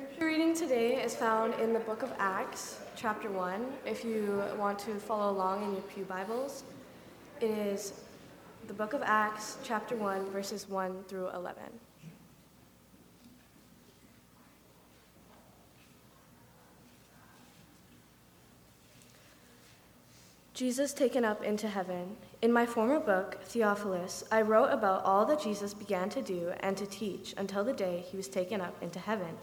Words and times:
Scripture 0.00 0.26
reading 0.26 0.54
today 0.54 1.02
is 1.02 1.14
found 1.14 1.52
in 1.60 1.74
the 1.74 1.80
book 1.80 2.02
of 2.02 2.10
Acts, 2.18 2.78
chapter 2.96 3.30
1. 3.30 3.66
If 3.84 4.02
you 4.02 4.42
want 4.56 4.78
to 4.80 4.94
follow 4.94 5.30
along 5.30 5.62
in 5.62 5.72
your 5.72 5.82
Pew 5.82 6.04
Bibles, 6.04 6.64
it 7.42 7.50
is 7.50 7.92
the 8.66 8.72
book 8.72 8.94
of 8.94 9.02
Acts, 9.04 9.58
chapter 9.62 9.96
1, 9.96 10.30
verses 10.30 10.66
1 10.70 11.04
through 11.06 11.28
11. 11.30 11.64
Jesus 20.54 20.94
taken 20.94 21.24
up 21.26 21.42
into 21.42 21.68
heaven. 21.68 22.16
In 22.40 22.52
my 22.52 22.64
former 22.64 23.00
book, 23.00 23.38
Theophilus, 23.44 24.24
I 24.30 24.40
wrote 24.42 24.68
about 24.70 25.04
all 25.04 25.26
that 25.26 25.42
Jesus 25.42 25.74
began 25.74 26.08
to 26.10 26.22
do 26.22 26.52
and 26.60 26.76
to 26.78 26.86
teach 26.86 27.34
until 27.36 27.64
the 27.64 27.72
day 27.72 28.04
he 28.10 28.16
was 28.16 28.28
taken 28.28 28.60
up 28.62 28.82
into 28.82 28.98
heaven, 28.98 29.36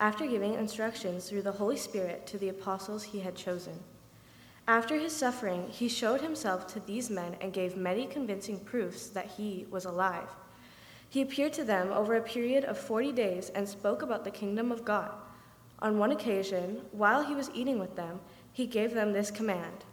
after 0.00 0.26
giving 0.26 0.54
instructions 0.54 1.28
through 1.28 1.42
the 1.42 1.52
Holy 1.52 1.76
Spirit 1.76 2.26
to 2.26 2.38
the 2.38 2.48
apostles 2.48 3.04
he 3.04 3.20
had 3.20 3.36
chosen. 3.36 3.78
After 4.66 4.98
his 4.98 5.14
suffering, 5.14 5.66
he 5.68 5.88
showed 5.88 6.22
himself 6.22 6.66
to 6.68 6.80
these 6.80 7.10
men 7.10 7.36
and 7.40 7.52
gave 7.52 7.76
many 7.76 8.06
convincing 8.06 8.60
proofs 8.60 9.08
that 9.08 9.32
he 9.36 9.66
was 9.70 9.84
alive. 9.84 10.28
He 11.08 11.20
appeared 11.20 11.52
to 11.54 11.64
them 11.64 11.92
over 11.92 12.14
a 12.14 12.22
period 12.22 12.64
of 12.64 12.78
forty 12.78 13.12
days 13.12 13.50
and 13.50 13.68
spoke 13.68 14.00
about 14.00 14.24
the 14.24 14.30
kingdom 14.30 14.72
of 14.72 14.84
God. 14.84 15.12
On 15.80 15.98
one 15.98 16.12
occasion, 16.12 16.82
while 16.92 17.24
he 17.24 17.34
was 17.34 17.50
eating 17.52 17.78
with 17.78 17.96
them, 17.96 18.20
he 18.52 18.66
gave 18.66 18.94
them 18.94 19.12
this 19.12 19.30
command 19.30 19.84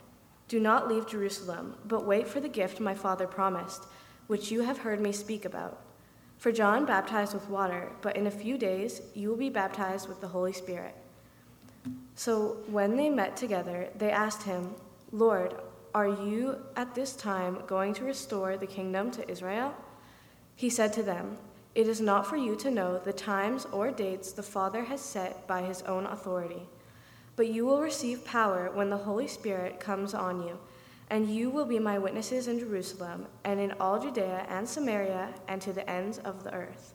Do 0.48 0.60
not 0.60 0.88
leave 0.88 1.08
Jerusalem, 1.08 1.76
but 1.86 2.06
wait 2.06 2.28
for 2.28 2.40
the 2.40 2.48
gift 2.48 2.80
my 2.80 2.94
father 2.94 3.28
promised, 3.28 3.86
which 4.28 4.52
you 4.52 4.62
have 4.62 4.78
heard 4.78 5.02
me 5.02 5.12
speak 5.12 5.44
about. 5.44 5.82
For 6.38 6.52
John 6.52 6.86
baptized 6.86 7.34
with 7.34 7.50
water, 7.50 7.90
but 8.02 8.16
in 8.16 8.28
a 8.28 8.32
few 8.32 8.58
days 8.58 9.02
you 9.16 9.30
will 9.30 9.38
be 9.38 9.50
baptized 9.50 10.08
with 10.08 10.22
the 10.22 10.28
Holy 10.28 10.54
Spirit. 10.54 10.96
So 12.16 12.58
when 12.68 12.96
they 12.96 13.10
met 13.10 13.36
together, 13.38 13.90
they 13.98 14.12
asked 14.12 14.44
him, 14.44 14.76
Lord, 15.12 15.56
are 15.94 16.08
you 16.08 16.58
at 16.76 16.94
this 16.94 17.16
time 17.16 17.60
going 17.66 17.94
to 17.96 18.04
restore 18.04 18.56
the 18.58 18.68
kingdom 18.68 19.10
to 19.12 19.30
Israel? 19.30 19.74
He 20.56 20.70
said 20.70 20.94
to 20.94 21.04
them, 21.04 21.38
It 21.76 21.88
is 21.88 22.02
not 22.02 22.28
for 22.28 22.38
you 22.38 22.56
to 22.58 22.72
know 22.72 23.00
the 23.00 23.14
times 23.14 23.66
or 23.72 23.92
dates 23.92 24.32
the 24.32 24.44
Father 24.44 24.84
has 24.86 25.02
set 25.02 25.48
by 25.48 25.64
his 25.64 25.82
own 25.84 26.06
authority, 26.06 26.64
but 27.36 27.48
you 27.48 27.66
will 27.66 27.82
receive 27.82 28.26
power 28.26 28.70
when 28.74 28.90
the 28.90 28.98
Holy 28.98 29.28
Spirit 29.28 29.80
comes 29.80 30.14
on 30.14 30.44
you, 30.44 30.60
and 31.10 31.30
you 31.30 31.50
will 31.50 31.66
be 31.66 31.80
my 31.80 31.98
witnesses 31.98 32.48
in 32.48 32.60
Jerusalem 32.60 33.28
and 33.44 33.60
in 33.60 33.74
all 33.80 34.00
Judea 34.00 34.46
and 34.50 34.68
Samaria 34.68 35.34
and 35.48 35.62
to 35.62 35.72
the 35.72 35.90
ends 35.90 36.18
of 36.20 36.44
the 36.44 36.54
earth. 36.54 36.94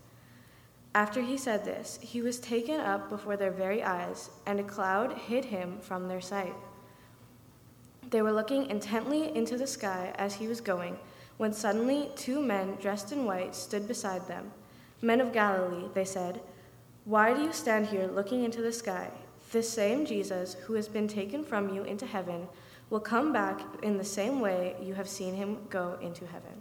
After 0.95 1.23
he 1.23 1.39
said 1.39 1.65
this, 1.65 1.99
he 2.03 2.21
was 2.21 2.39
taken 2.39 2.79
up 2.79 3.09
before 3.09 3.39
their 3.39 3.51
very 3.51 3.83
eyes, 3.83 4.29
and 4.45 4.61
a 4.61 4.65
cloud 4.65 5.17
hid 5.17 5.47
him 5.47 5.79
from 5.81 6.07
their 6.07 6.21
sight. 6.21 6.55
They 8.11 8.21
were 8.21 8.33
looking 8.33 8.69
intently 8.69 9.35
into 9.35 9.57
the 9.57 9.67
sky 9.67 10.13
as 10.17 10.35
he 10.35 10.47
was 10.47 10.61
going, 10.61 10.99
when 11.39 11.55
suddenly 11.55 12.11
two 12.15 12.43
men 12.43 12.77
dressed 12.79 13.11
in 13.11 13.25
white 13.25 13.55
stood 13.55 13.89
beside 13.89 14.29
them. 14.29 14.53
Men 15.01 15.23
of 15.23 15.33
Galilee, 15.33 15.89
they 15.95 16.05
said, 16.05 16.43
why 17.05 17.35
do 17.35 17.43
you 17.43 17.53
stand 17.53 17.87
here 17.87 18.07
looking 18.07 18.45
into 18.45 18.63
the 18.63 18.73
sky? 18.73 19.11
This 19.51 19.69
same 19.69 20.07
Jesus, 20.07 20.55
who 20.67 20.75
has 20.75 20.87
been 20.87 21.09
taken 21.09 21.43
from 21.43 21.75
you 21.75 21.83
into 21.83 22.07
heaven, 22.07 22.47
will 22.93 23.01
come 23.01 23.33
back 23.33 23.59
in 23.83 23.97
the 23.97 24.05
same 24.05 24.39
way 24.39 24.77
you 24.83 24.93
have 24.93 25.09
seen 25.09 25.35
him 25.35 25.57
go 25.71 25.99
into 26.03 26.27
heaven. 26.27 26.53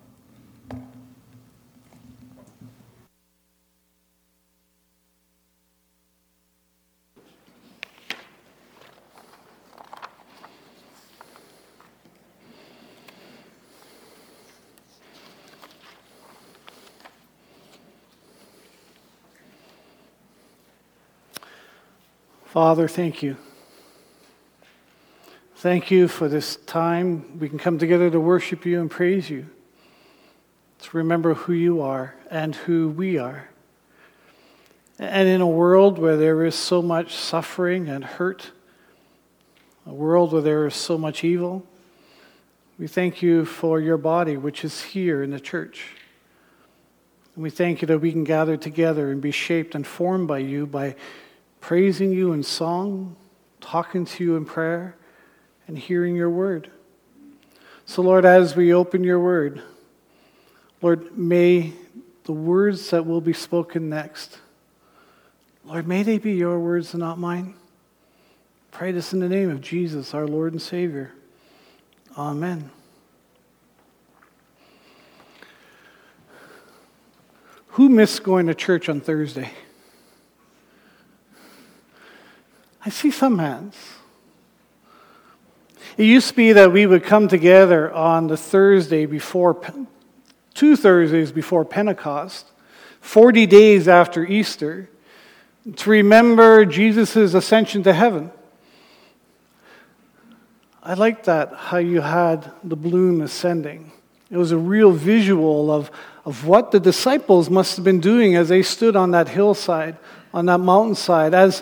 Father, 22.46 22.88
thank 22.88 23.22
you. 23.22 23.36
Thank 25.62 25.92
you 25.92 26.08
for 26.08 26.28
this 26.28 26.56
time 26.56 27.38
we 27.38 27.48
can 27.48 27.60
come 27.60 27.78
together 27.78 28.10
to 28.10 28.20
worship 28.20 28.66
you 28.66 28.82
and 28.82 28.90
praise 28.90 29.30
you, 29.30 29.46
to 30.80 30.98
remember 30.98 31.36
who 31.36 31.54
you 31.54 31.84
are 31.84 32.16
and 32.32 32.56
who 32.56 32.90
we 32.90 33.20
are. 33.20 33.48
And 34.98 35.30
in 35.30 35.40
a 35.40 35.46
world 35.46 36.00
where 36.00 36.18
there 36.18 36.44
is 36.46 36.56
so 36.56 36.82
much 36.82 37.14
suffering 37.14 37.90
and 37.90 38.04
hurt, 38.04 38.50
a 39.86 39.94
world 39.94 40.34
where 40.34 40.42
there 40.42 40.66
is 40.66 40.74
so 40.74 40.98
much 40.98 41.24
evil, 41.24 41.64
we 42.80 42.88
thank 42.88 43.22
you 43.22 43.46
for 43.46 43.80
your 43.80 43.98
body, 43.98 44.38
which 44.38 44.66
is 44.66 44.82
here 44.82 45.22
in 45.22 45.30
the 45.30 45.40
church. 45.40 45.90
And 47.36 47.44
we 47.44 47.52
thank 47.52 47.84
you 47.84 47.86
that 47.86 48.00
we 48.00 48.12
can 48.12 48.24
gather 48.24 48.58
together 48.58 49.12
and 49.12 49.22
be 49.22 49.30
shaped 49.30 49.76
and 49.76 49.86
formed 49.86 50.28
by 50.28 50.40
you 50.40 50.66
by 50.66 50.96
praising 51.60 52.12
you 52.12 52.34
in 52.34 52.42
song, 52.42 53.16
talking 53.60 54.06
to 54.06 54.24
you 54.24 54.36
in 54.38 54.46
prayer, 54.46 54.96
and 55.68 55.78
hearing 55.78 56.16
your 56.16 56.30
word. 56.30 56.70
So, 57.86 58.02
Lord, 58.02 58.26
as 58.26 58.56
we 58.56 58.74
open 58.74 59.04
your 59.04 59.20
word, 59.20 59.62
Lord, 60.82 61.18
may 61.18 61.74
the 62.24 62.32
words 62.32 62.90
that 62.92 63.06
will 63.06 63.22
be 63.22 63.34
spoken 63.34 63.90
next, 63.90 64.40
Lord, 65.66 65.88
may 65.88 66.04
they 66.04 66.18
be 66.18 66.34
your 66.34 66.60
words 66.60 66.94
and 66.94 67.02
not 67.02 67.20
mine. 67.20 67.56
Pray 68.72 68.92
this 68.92 69.14
in 69.14 69.20
the 69.20 69.30
name 69.30 69.50
of 69.50 69.62
Jesus, 69.62 70.14
our 70.14 70.26
Lord 70.28 70.54
and 70.54 70.62
Savior. 70.62 71.12
Amen. 72.18 72.72
Who 77.76 77.90
missed 77.90 78.24
going 78.24 78.48
to 78.48 78.56
church 78.56 78.90
on 78.90 79.02
Thursday? 79.02 79.52
I 82.84 82.90
see 82.90 83.12
some 83.12 83.38
hands. 83.38 83.76
It 86.02 86.06
used 86.06 86.30
to 86.30 86.34
be 86.34 86.52
that 86.54 86.72
we 86.72 86.88
would 86.88 87.04
come 87.04 87.28
together 87.28 87.92
on 87.94 88.26
the 88.26 88.36
Thursday 88.36 89.06
before, 89.06 89.62
two 90.56 90.76
Thursdays 90.76 91.32
before 91.32 91.64
Pentecost, 91.64 92.48
40 93.02 93.46
days 93.46 93.88
after 93.88 94.26
Easter, 94.26 94.90
to 95.76 95.90
remember 95.92 96.66
Jesus' 96.66 97.36
ascension 97.36 97.84
to 97.84 97.94
heaven. 97.94 98.32
I 100.82 100.96
like 100.96 101.26
that, 101.26 101.54
how 101.54 101.78
you 101.78 102.02
had 102.02 102.52
the 102.64 102.76
balloon 102.76 103.22
ascending. 103.22 103.92
It 104.32 104.38
was 104.38 104.52
a 104.52 104.58
real 104.58 104.94
visual 104.94 105.72
of, 105.72 105.92
of 106.26 106.48
what 106.48 106.72
the 106.72 106.80
disciples 106.80 107.48
must 107.48 107.76
have 107.76 107.86
been 107.86 108.02
doing 108.02 108.36
as 108.36 108.50
they 108.50 108.64
stood 108.64 108.96
on 108.96 109.12
that 109.12 109.30
hillside, 109.30 109.98
on 110.34 110.48
that 110.48 110.58
mountainside, 110.62 111.36
as 111.36 111.62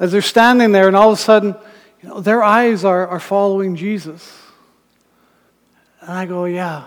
as 0.00 0.12
they're 0.12 0.22
standing 0.22 0.72
there, 0.72 0.88
and 0.88 0.96
all 0.96 1.12
of 1.12 1.18
a 1.18 1.20
sudden, 1.20 1.54
you 2.02 2.08
know, 2.08 2.20
their 2.20 2.42
eyes 2.42 2.84
are, 2.84 3.06
are 3.06 3.20
following 3.20 3.76
Jesus. 3.76 4.36
And 6.00 6.10
I 6.10 6.26
go, 6.26 6.46
yeah, 6.46 6.86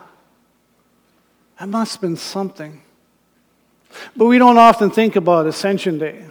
that 1.59 1.69
must 1.69 1.94
have 1.94 2.01
been 2.01 2.18
something. 2.18 2.81
But 4.16 4.25
we 4.25 4.40
don't 4.40 4.57
often 4.57 4.90
think 4.90 5.16
about 5.16 5.46
Ascension 5.46 6.00
Day. 6.00 6.25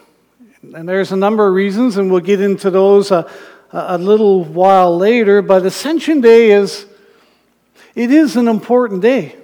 And 0.75 0.88
there's 0.88 1.12
a 1.12 1.16
number 1.16 1.47
of 1.47 1.54
reasons, 1.54 1.97
and 1.97 2.10
we'll 2.10 2.20
get 2.20 2.41
into 2.41 2.70
those 2.70 3.12
a, 3.12 3.31
a 3.70 3.98
little 3.98 4.44
while 4.44 4.97
later. 4.97 5.43
But 5.43 5.64
Ascension 5.64 6.20
Day 6.20 6.50
is, 6.50 6.87
it 7.94 8.10
is 8.10 8.37
an 8.37 8.49
important 8.49 9.00
day. 9.00 9.37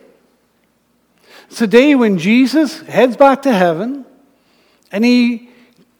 It's 1.48 1.62
a 1.62 1.66
day 1.68 1.94
when 1.94 2.18
Jesus 2.18 2.80
heads 2.82 3.16
back 3.16 3.42
to 3.42 3.52
heaven, 3.52 4.04
and 4.90 5.04
he 5.04 5.48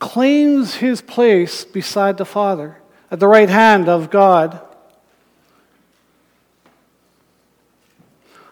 claims 0.00 0.74
his 0.74 1.00
place 1.00 1.64
beside 1.64 2.18
the 2.18 2.24
Father 2.24 2.78
at 3.10 3.20
the 3.20 3.26
right 3.26 3.48
hand 3.48 3.88
of 3.88 4.10
God. 4.10 4.60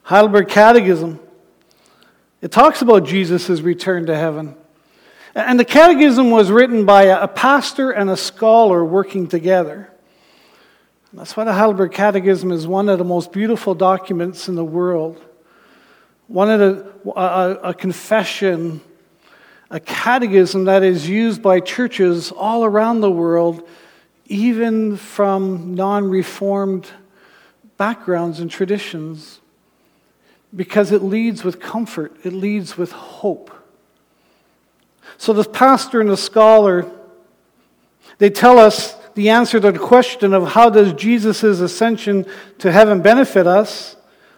Heidelberg 0.05 0.49
Catechism, 0.49 1.19
it 2.41 2.53
talks 2.53 2.82
about 2.82 3.05
Jesus' 3.05 3.61
return 3.61 4.06
to 4.06 4.17
heaven. 4.17 4.55
And 5.35 5.61
the 5.61 5.64
catechism 5.64 6.31
was 6.31 6.50
written 6.50 6.87
by 6.87 7.05
a 7.05 7.29
pastor 7.29 7.91
and 7.91 8.08
a 8.08 8.17
scholar 8.17 8.85
working 8.85 9.26
together. 9.26 9.91
That's 11.12 11.37
why 11.37 11.44
the 11.44 11.53
Heidelberg 11.53 11.93
Catechism 11.93 12.53
is 12.53 12.67
one 12.67 12.88
of 12.88 12.99
the 12.99 13.05
most 13.05 13.32
beautiful 13.32 13.75
documents 13.75 14.49
in 14.49 14.55
the 14.55 14.64
world. 14.64 15.20
One 16.29 16.50
of 16.50 16.61
the, 16.61 17.11
a, 17.11 17.70
a 17.70 17.75
confession 17.75 18.81
a 19.70 19.81
catechism 19.81 20.64
that 20.64 20.82
is 20.82 21.08
used 21.08 21.43
by 21.43 21.61
churches 21.61 22.31
all 22.31 22.64
around 22.64 23.00
the 23.00 23.11
world, 23.11 23.69
even 24.28 24.96
from 24.96 25.75
non 25.75 26.08
reformed 26.08 26.88
backgrounds 27.76 28.40
and 28.40 28.50
traditions, 28.50 29.40
because 30.55 30.93
it 30.93 31.02
leads 31.02 31.44
with 31.44 31.61
comfort, 31.61 32.17
it 32.25 32.32
leads 32.32 32.78
with 32.78 32.93
hope. 32.93 33.50
So, 35.19 35.32
the 35.32 35.44
pastor 35.44 36.00
and 36.00 36.11
the 36.11 36.17
scholar 36.17 36.90
They 38.19 38.31
tell 38.31 38.58
us 38.58 38.96
the 39.14 39.31
answer 39.31 39.61
to 39.61 39.73
the 39.73 39.78
question 39.78 40.32
of 40.32 40.49
how 40.52 40.70
does 40.70 40.93
Jesus' 40.93 41.43
ascension 41.43 42.26
to 42.58 42.72
heaven 42.72 43.02
benefit 43.02 43.46
us? 43.46 43.96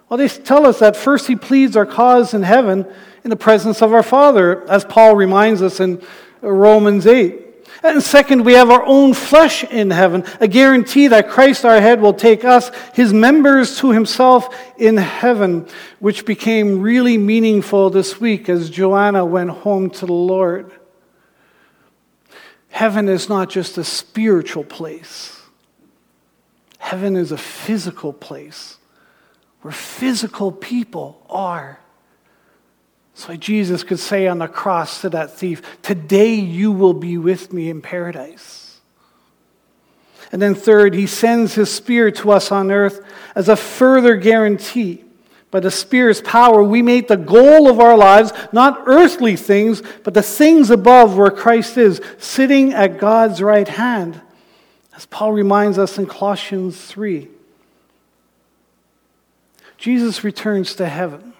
Well, 0.09 0.19
they 0.19 0.29
tell 0.29 0.67
us 0.67 0.79
that 0.79 0.97
first 0.97 1.27
he 1.27 1.37
pleads 1.37 1.77
our 1.77 1.87
cause 1.87 2.33
in 2.33 2.43
heaven 2.43 2.87
in 3.25 3.31
the 3.31 3.37
presence 3.37 3.83
of 3.83 3.93
our 3.93 4.03
Father, 4.03 4.69
as 4.71 4.85
Paul 4.85 5.17
reminds 5.17 5.63
us 5.63 5.81
in 5.81 6.03
Romans 6.41 7.07
8. 7.07 7.48
And 7.83 8.03
second, 8.03 8.45
we 8.45 8.55
have 8.55 8.71
our 8.71 8.85
own 8.85 9.15
flesh 9.15 9.63
in 9.63 9.91
heaven, 9.91 10.25
a 10.41 10.49
guarantee 10.49 11.09
that 11.09 11.29
Christ 11.29 11.65
our 11.65 11.81
head 11.81 12.01
will 12.01 12.15
take 12.15 12.45
us, 12.45 12.71
his 12.93 13.13
members, 13.13 13.79
to 13.79 13.93
himself 13.93 14.55
in 14.79 14.97
heaven, 14.97 15.69
which 16.01 16.27
became 16.27 16.83
really 16.83 17.17
meaningful 17.17 17.91
this 17.91 18.21
week 18.21 18.49
as 18.49 18.69
Joanna 18.69 19.25
went 19.25 19.51
home 19.51 19.91
to 19.91 20.07
the 20.07 20.13
Lord. 20.13 20.73
Heaven 22.71 23.09
is 23.09 23.29
not 23.29 23.49
just 23.49 23.79
a 23.79 23.85
spiritual 23.85 24.65
place, 24.65 25.41
heaven 26.79 27.17
is 27.17 27.33
a 27.33 27.39
physical 27.39 28.13
place 28.13 28.77
where 29.63 29.73
physical 29.73 30.51
people 30.51 31.25
are. 31.29 31.81
So 33.19 33.35
Jesus 33.35 33.83
could 33.83 33.99
say 33.99 34.29
on 34.29 34.39
the 34.39 34.47
cross 34.47 35.01
to 35.01 35.11
that 35.11 35.33
thief, 35.33 35.61
Today 35.83 36.37
you 36.37 36.71
will 36.71 36.95
be 36.95 37.19
with 37.19 37.53
me 37.53 37.69
in 37.69 37.83
paradise. 37.83 38.79
And 40.31 40.41
then, 40.41 40.55
third, 40.55 40.95
he 40.95 41.09
sends 41.09 41.53
his 41.53 41.69
spirit 41.69 42.15
to 42.19 42.31
us 42.31 42.53
on 42.53 42.71
earth 42.71 43.05
as 43.35 43.49
a 43.49 43.57
further 43.57 44.15
guarantee. 44.15 45.03
By 45.51 45.59
the 45.59 45.71
Spirit's 45.73 46.21
power, 46.25 46.63
we 46.63 46.81
make 46.81 47.09
the 47.09 47.17
goal 47.17 47.69
of 47.69 47.81
our 47.81 47.97
lives 47.97 48.33
not 48.53 48.85
earthly 48.87 49.35
things, 49.35 49.83
but 50.05 50.15
the 50.15 50.23
things 50.23 50.71
above 50.71 51.17
where 51.17 51.33
Christ 51.33 51.77
is, 51.77 52.01
sitting 52.19 52.73
at 52.73 52.99
God's 52.99 53.43
right 53.43 53.67
hand. 53.67 54.21
As 54.95 55.07
Paul 55.07 55.33
reminds 55.33 55.77
us 55.77 55.99
in 55.99 56.07
Colossians 56.07 56.81
3. 56.85 57.27
Jesus 59.77 60.23
returns 60.23 60.77
to 60.77 60.89
heaven. 60.89 61.35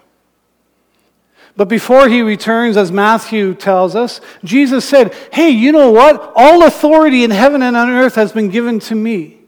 But 1.55 1.67
before 1.67 2.07
he 2.07 2.21
returns, 2.21 2.77
as 2.77 2.91
Matthew 2.91 3.53
tells 3.53 3.95
us, 3.95 4.21
Jesus 4.43 4.85
said, 4.85 5.13
Hey, 5.31 5.49
you 5.49 5.71
know 5.71 5.91
what? 5.91 6.31
All 6.35 6.63
authority 6.63 7.23
in 7.23 7.31
heaven 7.31 7.61
and 7.61 7.75
on 7.75 7.89
earth 7.89 8.15
has 8.15 8.31
been 8.31 8.49
given 8.49 8.79
to 8.81 8.95
me. 8.95 9.39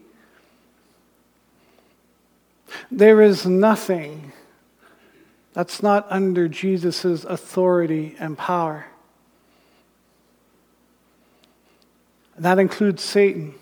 There 2.90 3.22
is 3.22 3.46
nothing 3.46 4.32
that's 5.54 5.84
not 5.84 6.06
under 6.10 6.48
Jesus' 6.48 7.24
authority 7.24 8.16
and 8.20 8.38
power. 8.38 8.88
And 12.36 12.46
that 12.46 12.60
includes 12.60 13.04
Satan. 13.04 13.54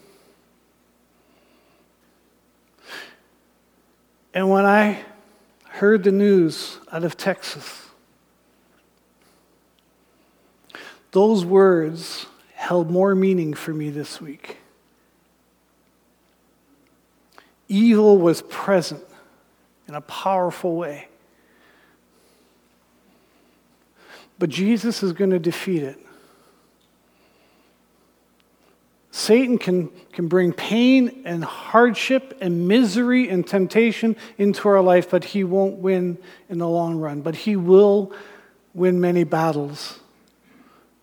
And 4.34 4.50
when 4.50 4.66
I 4.66 5.04
heard 5.68 6.04
the 6.04 6.12
news 6.12 6.78
out 6.92 7.04
of 7.04 7.18
Texas, 7.18 7.89
Those 11.12 11.44
words 11.44 12.28
held 12.54 12.92
more 12.92 13.16
meaning 13.16 13.54
for 13.54 13.74
me 13.74 13.90
this 13.90 14.22
week. 14.22 14.58
Evil 17.68 18.18
was 18.18 18.42
present 18.44 19.04
in 19.88 19.96
a 19.96 20.02
powerful 20.02 20.76
way. 20.76 21.08
But 24.38 24.50
Jesus 24.50 25.04
is 25.04 25.14
going 25.14 25.32
to 25.32 25.40
defeat 25.40 25.84
it. 25.84 26.00
Satan 29.12 29.58
can, 29.58 29.90
can 30.14 30.28
bring 30.28 30.54
pain 30.54 31.24
and 31.26 31.44
hardship 31.44 32.38
and 32.40 32.68
misery 32.68 33.30
and 33.30 33.46
temptation 33.46 34.16
into 34.38 34.70
our 34.70 34.82
life, 34.82 35.10
but 35.10 35.24
he 35.24 35.44
won't 35.44 35.80
win 35.80 36.18
in 36.50 36.60
the 36.60 36.68
long 36.68 36.98
run. 36.98 37.22
But 37.22 37.36
he 37.36 37.56
will 37.56 38.14
win 38.74 39.02
many 39.02 39.24
battles 39.24 40.00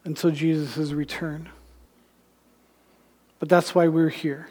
until 0.06 0.30
Jesus' 0.30 0.92
return. 0.92 1.48
But 3.38 3.48
that's 3.48 3.74
why 3.74 3.88
we're 3.88 4.08
here. 4.08 4.48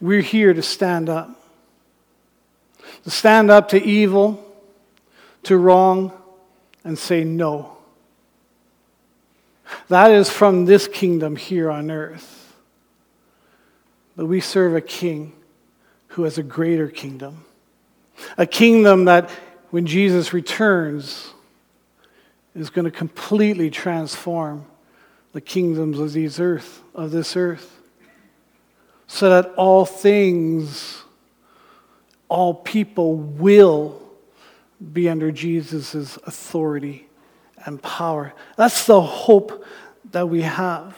We're 0.00 0.22
here 0.22 0.54
to 0.54 0.62
stand 0.62 1.08
up. 1.08 1.30
To 3.04 3.10
stand 3.10 3.50
up 3.50 3.68
to 3.70 3.82
evil, 3.82 4.44
to 5.44 5.56
wrong, 5.56 6.12
and 6.84 6.98
say 6.98 7.24
no. 7.24 7.76
That 9.88 10.10
is 10.10 10.30
from 10.30 10.64
this 10.64 10.86
kingdom 10.86 11.36
here 11.36 11.70
on 11.70 11.90
earth. 11.90 12.54
But 14.16 14.26
we 14.26 14.40
serve 14.40 14.74
a 14.74 14.80
king 14.80 15.32
who 16.08 16.22
has 16.22 16.38
a 16.38 16.42
greater 16.42 16.88
kingdom. 16.88 17.44
A 18.38 18.46
kingdom 18.46 19.04
that 19.06 19.30
when 19.70 19.86
Jesus 19.86 20.32
returns, 20.32 21.32
is 22.56 22.70
going 22.70 22.86
to 22.86 22.90
completely 22.90 23.70
transform 23.70 24.66
the 25.32 25.40
kingdoms 25.40 25.98
of 25.98 26.12
these 26.12 26.40
earth, 26.40 26.82
of 26.94 27.10
this 27.10 27.36
earth, 27.36 27.80
so 29.06 29.28
that 29.28 29.52
all 29.56 29.84
things, 29.84 31.02
all 32.28 32.54
people 32.54 33.16
will 33.16 34.02
be 34.92 35.08
under 35.08 35.30
Jesus' 35.30 36.16
authority 36.26 37.06
and 37.66 37.82
power. 37.82 38.32
That's 38.56 38.86
the 38.86 39.00
hope 39.00 39.64
that 40.12 40.28
we 40.28 40.42
have. 40.42 40.96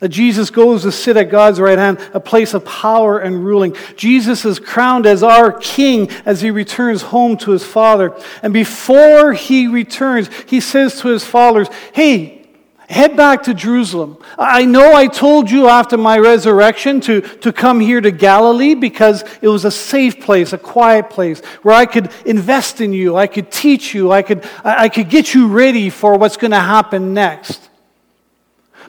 That 0.00 0.10
Jesus 0.10 0.50
goes 0.50 0.82
to 0.82 0.92
sit 0.92 1.16
at 1.16 1.30
God's 1.30 1.58
right 1.58 1.78
hand, 1.78 1.98
a 2.12 2.20
place 2.20 2.52
of 2.52 2.66
power 2.66 3.18
and 3.18 3.44
ruling. 3.44 3.74
Jesus 3.96 4.44
is 4.44 4.58
crowned 4.58 5.06
as 5.06 5.22
our 5.22 5.52
king 5.52 6.10
as 6.26 6.42
he 6.42 6.50
returns 6.50 7.00
home 7.00 7.38
to 7.38 7.52
his 7.52 7.64
Father. 7.64 8.14
And 8.42 8.52
before 8.52 9.32
he 9.32 9.68
returns, 9.68 10.28
he 10.46 10.60
says 10.60 11.00
to 11.00 11.08
his 11.08 11.24
followers, 11.24 11.68
Hey, 11.94 12.46
head 12.90 13.16
back 13.16 13.44
to 13.44 13.54
Jerusalem. 13.54 14.18
I 14.38 14.64
know 14.64 14.94
I 14.94 15.06
told 15.06 15.50
you 15.50 15.68
after 15.68 15.96
my 15.96 16.18
resurrection 16.18 17.00
to, 17.02 17.20
to 17.20 17.52
come 17.52 17.80
here 17.80 18.00
to 18.00 18.10
Galilee 18.10 18.74
because 18.74 19.24
it 19.40 19.48
was 19.48 19.64
a 19.64 19.70
safe 19.70 20.20
place, 20.20 20.52
a 20.52 20.58
quiet 20.58 21.10
place 21.10 21.40
where 21.62 21.74
I 21.74 21.86
could 21.86 22.12
invest 22.24 22.80
in 22.80 22.92
you, 22.92 23.16
I 23.16 23.26
could 23.26 23.50
teach 23.50 23.94
you, 23.94 24.12
I 24.12 24.22
could, 24.22 24.48
I 24.62 24.88
could 24.88 25.08
get 25.08 25.34
you 25.34 25.48
ready 25.48 25.90
for 25.90 26.16
what's 26.18 26.36
going 26.36 26.52
to 26.52 26.60
happen 26.60 27.14
next. 27.14 27.70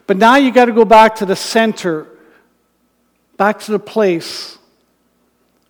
But 0.07 0.18
now 0.18 0.38
you 0.38 0.51
got 0.51 0.65
to 0.65 0.72
go 0.72 0.86
back 0.86 1.17
to 1.17 1.25
the 1.25 1.36
center, 1.36 2.08
back 3.36 3.60
to 3.60 3.72
the 3.72 3.79
place 3.79 4.58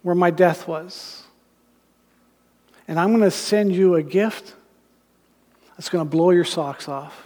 where 0.04 0.16
my 0.16 0.30
death 0.30 0.68
was. 0.68 1.24
And 2.88 3.00
I'm 3.00 3.10
going 3.10 3.24
to 3.24 3.32
send 3.32 3.76
you 3.76 3.96
a 3.96 4.04
gift 4.04 4.54
that's 5.76 5.90
going 5.90 6.06
to 6.06 6.10
blow 6.10 6.30
your 6.30 6.46
socks 6.46 6.88
off. 6.88 7.26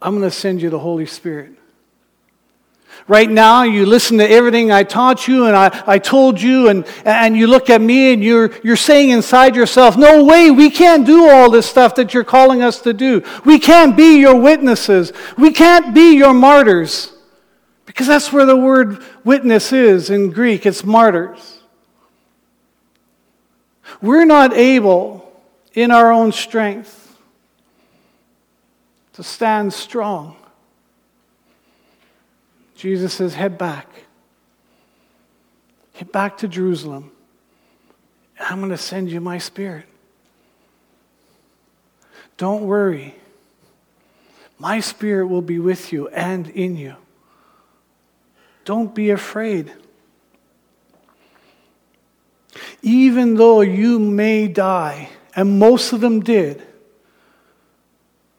I'm 0.00 0.16
going 0.16 0.28
to 0.28 0.34
send 0.34 0.62
you 0.62 0.70
the 0.70 0.78
Holy 0.78 1.06
Spirit. 1.06 1.52
Right 3.06 3.30
now, 3.30 3.62
you 3.62 3.86
listen 3.86 4.18
to 4.18 4.30
everything 4.30 4.70
I 4.70 4.82
taught 4.82 5.26
you 5.26 5.46
and 5.46 5.56
I, 5.56 5.82
I 5.86 5.98
told 5.98 6.40
you, 6.40 6.68
and, 6.68 6.84
and 7.06 7.34
you 7.34 7.46
look 7.46 7.70
at 7.70 7.80
me 7.80 8.12
and 8.12 8.22
you're, 8.22 8.50
you're 8.62 8.76
saying 8.76 9.10
inside 9.10 9.56
yourself, 9.56 9.96
No 9.96 10.24
way, 10.24 10.50
we 10.50 10.68
can't 10.68 11.06
do 11.06 11.28
all 11.28 11.50
this 11.50 11.66
stuff 11.66 11.94
that 11.94 12.12
you're 12.12 12.24
calling 12.24 12.62
us 12.62 12.82
to 12.82 12.92
do. 12.92 13.22
We 13.46 13.58
can't 13.58 13.96
be 13.96 14.18
your 14.18 14.38
witnesses. 14.38 15.12
We 15.38 15.52
can't 15.52 15.94
be 15.94 16.16
your 16.16 16.34
martyrs. 16.34 17.12
Because 17.86 18.06
that's 18.06 18.30
where 18.30 18.44
the 18.44 18.56
word 18.56 19.02
witness 19.24 19.72
is 19.72 20.10
in 20.10 20.30
Greek, 20.30 20.66
it's 20.66 20.84
martyrs. 20.84 21.60
We're 24.02 24.26
not 24.26 24.52
able, 24.52 25.32
in 25.72 25.90
our 25.90 26.12
own 26.12 26.32
strength, 26.32 27.16
to 29.14 29.22
stand 29.22 29.72
strong. 29.72 30.36
Jesus 32.78 33.12
says, 33.12 33.34
Head 33.34 33.58
back. 33.58 33.88
Head 35.94 36.12
back 36.12 36.38
to 36.38 36.48
Jerusalem. 36.48 37.10
I'm 38.38 38.58
going 38.60 38.70
to 38.70 38.78
send 38.78 39.10
you 39.10 39.20
my 39.20 39.38
spirit. 39.38 39.84
Don't 42.36 42.62
worry. 42.62 43.16
My 44.60 44.78
spirit 44.78 45.26
will 45.26 45.42
be 45.42 45.58
with 45.58 45.92
you 45.92 46.06
and 46.08 46.48
in 46.48 46.76
you. 46.76 46.94
Don't 48.64 48.94
be 48.94 49.10
afraid. 49.10 49.72
Even 52.80 53.34
though 53.34 53.60
you 53.60 53.98
may 53.98 54.46
die, 54.46 55.08
and 55.34 55.58
most 55.58 55.92
of 55.92 56.00
them 56.00 56.20
did, 56.20 56.62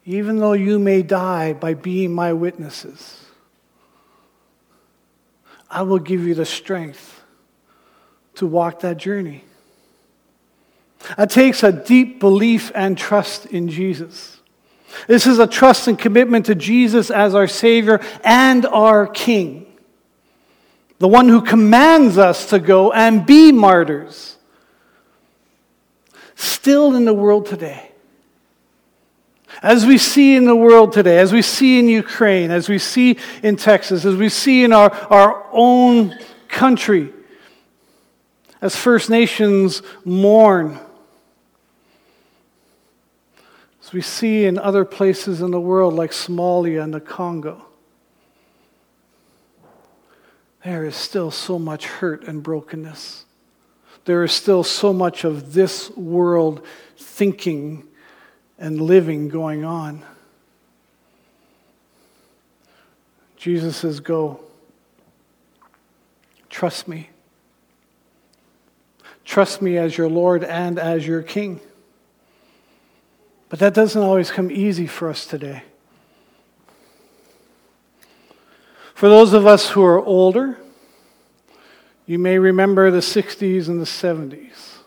even 0.06 0.38
though 0.38 0.54
you 0.54 0.78
may 0.78 1.02
die 1.02 1.52
by 1.52 1.74
being 1.74 2.14
my 2.14 2.32
witnesses, 2.32 3.26
I 5.70 5.82
will 5.82 5.98
give 5.98 6.26
you 6.26 6.34
the 6.34 6.44
strength 6.44 7.22
to 8.36 8.46
walk 8.46 8.80
that 8.80 8.96
journey. 8.96 9.44
It 11.16 11.30
takes 11.30 11.62
a 11.62 11.72
deep 11.72 12.20
belief 12.20 12.72
and 12.74 12.98
trust 12.98 13.46
in 13.46 13.68
Jesus. 13.68 14.38
This 15.06 15.26
is 15.26 15.38
a 15.38 15.46
trust 15.46 15.86
and 15.88 15.98
commitment 15.98 16.46
to 16.46 16.54
Jesus 16.54 17.10
as 17.10 17.34
our 17.34 17.46
Savior 17.46 18.00
and 18.24 18.66
our 18.66 19.06
King, 19.06 19.66
the 20.98 21.08
one 21.08 21.28
who 21.28 21.42
commands 21.42 22.18
us 22.18 22.50
to 22.50 22.58
go 22.58 22.92
and 22.92 23.24
be 23.24 23.52
martyrs. 23.52 24.36
Still 26.34 26.96
in 26.96 27.04
the 27.04 27.14
world 27.14 27.46
today, 27.46 27.89
as 29.62 29.84
we 29.84 29.98
see 29.98 30.36
in 30.36 30.44
the 30.44 30.56
world 30.56 30.92
today, 30.92 31.18
as 31.18 31.32
we 31.32 31.42
see 31.42 31.78
in 31.78 31.88
Ukraine, 31.88 32.50
as 32.50 32.68
we 32.68 32.78
see 32.78 33.18
in 33.42 33.56
Texas, 33.56 34.04
as 34.04 34.16
we 34.16 34.28
see 34.28 34.64
in 34.64 34.72
our, 34.72 34.90
our 35.10 35.46
own 35.52 36.16
country, 36.48 37.12
as 38.60 38.76
First 38.76 39.10
Nations 39.10 39.82
mourn, 40.04 40.78
as 43.82 43.92
we 43.92 44.00
see 44.00 44.44
in 44.44 44.58
other 44.58 44.84
places 44.84 45.40
in 45.40 45.50
the 45.50 45.60
world 45.60 45.94
like 45.94 46.12
Somalia 46.12 46.82
and 46.82 46.94
the 46.94 47.00
Congo, 47.00 47.66
there 50.64 50.84
is 50.84 50.94
still 50.94 51.30
so 51.30 51.58
much 51.58 51.86
hurt 51.86 52.24
and 52.24 52.42
brokenness. 52.42 53.24
There 54.04 54.24
is 54.24 54.32
still 54.32 54.62
so 54.62 54.92
much 54.92 55.24
of 55.24 55.54
this 55.54 55.90
world 55.96 56.64
thinking 56.96 57.86
and 58.60 58.80
living 58.80 59.28
going 59.28 59.64
on. 59.64 60.04
Jesus 63.36 63.78
says, 63.78 64.00
Go. 64.00 64.40
Trust 66.50 66.86
me. 66.86 67.08
Trust 69.24 69.62
me 69.62 69.78
as 69.78 69.96
your 69.96 70.08
Lord 70.08 70.44
and 70.44 70.78
as 70.78 71.06
your 71.06 71.22
King. 71.22 71.60
But 73.48 73.60
that 73.60 73.72
doesn't 73.72 74.00
always 74.00 74.30
come 74.30 74.50
easy 74.50 74.86
for 74.86 75.08
us 75.08 75.26
today. 75.26 75.62
For 78.94 79.08
those 79.08 79.32
of 79.32 79.46
us 79.46 79.70
who 79.70 79.82
are 79.82 79.98
older, 79.98 80.58
you 82.04 82.18
may 82.18 82.38
remember 82.38 82.90
the 82.90 82.98
60s 82.98 83.68
and 83.68 83.80
the 83.80 83.86
70s. 83.86 84.79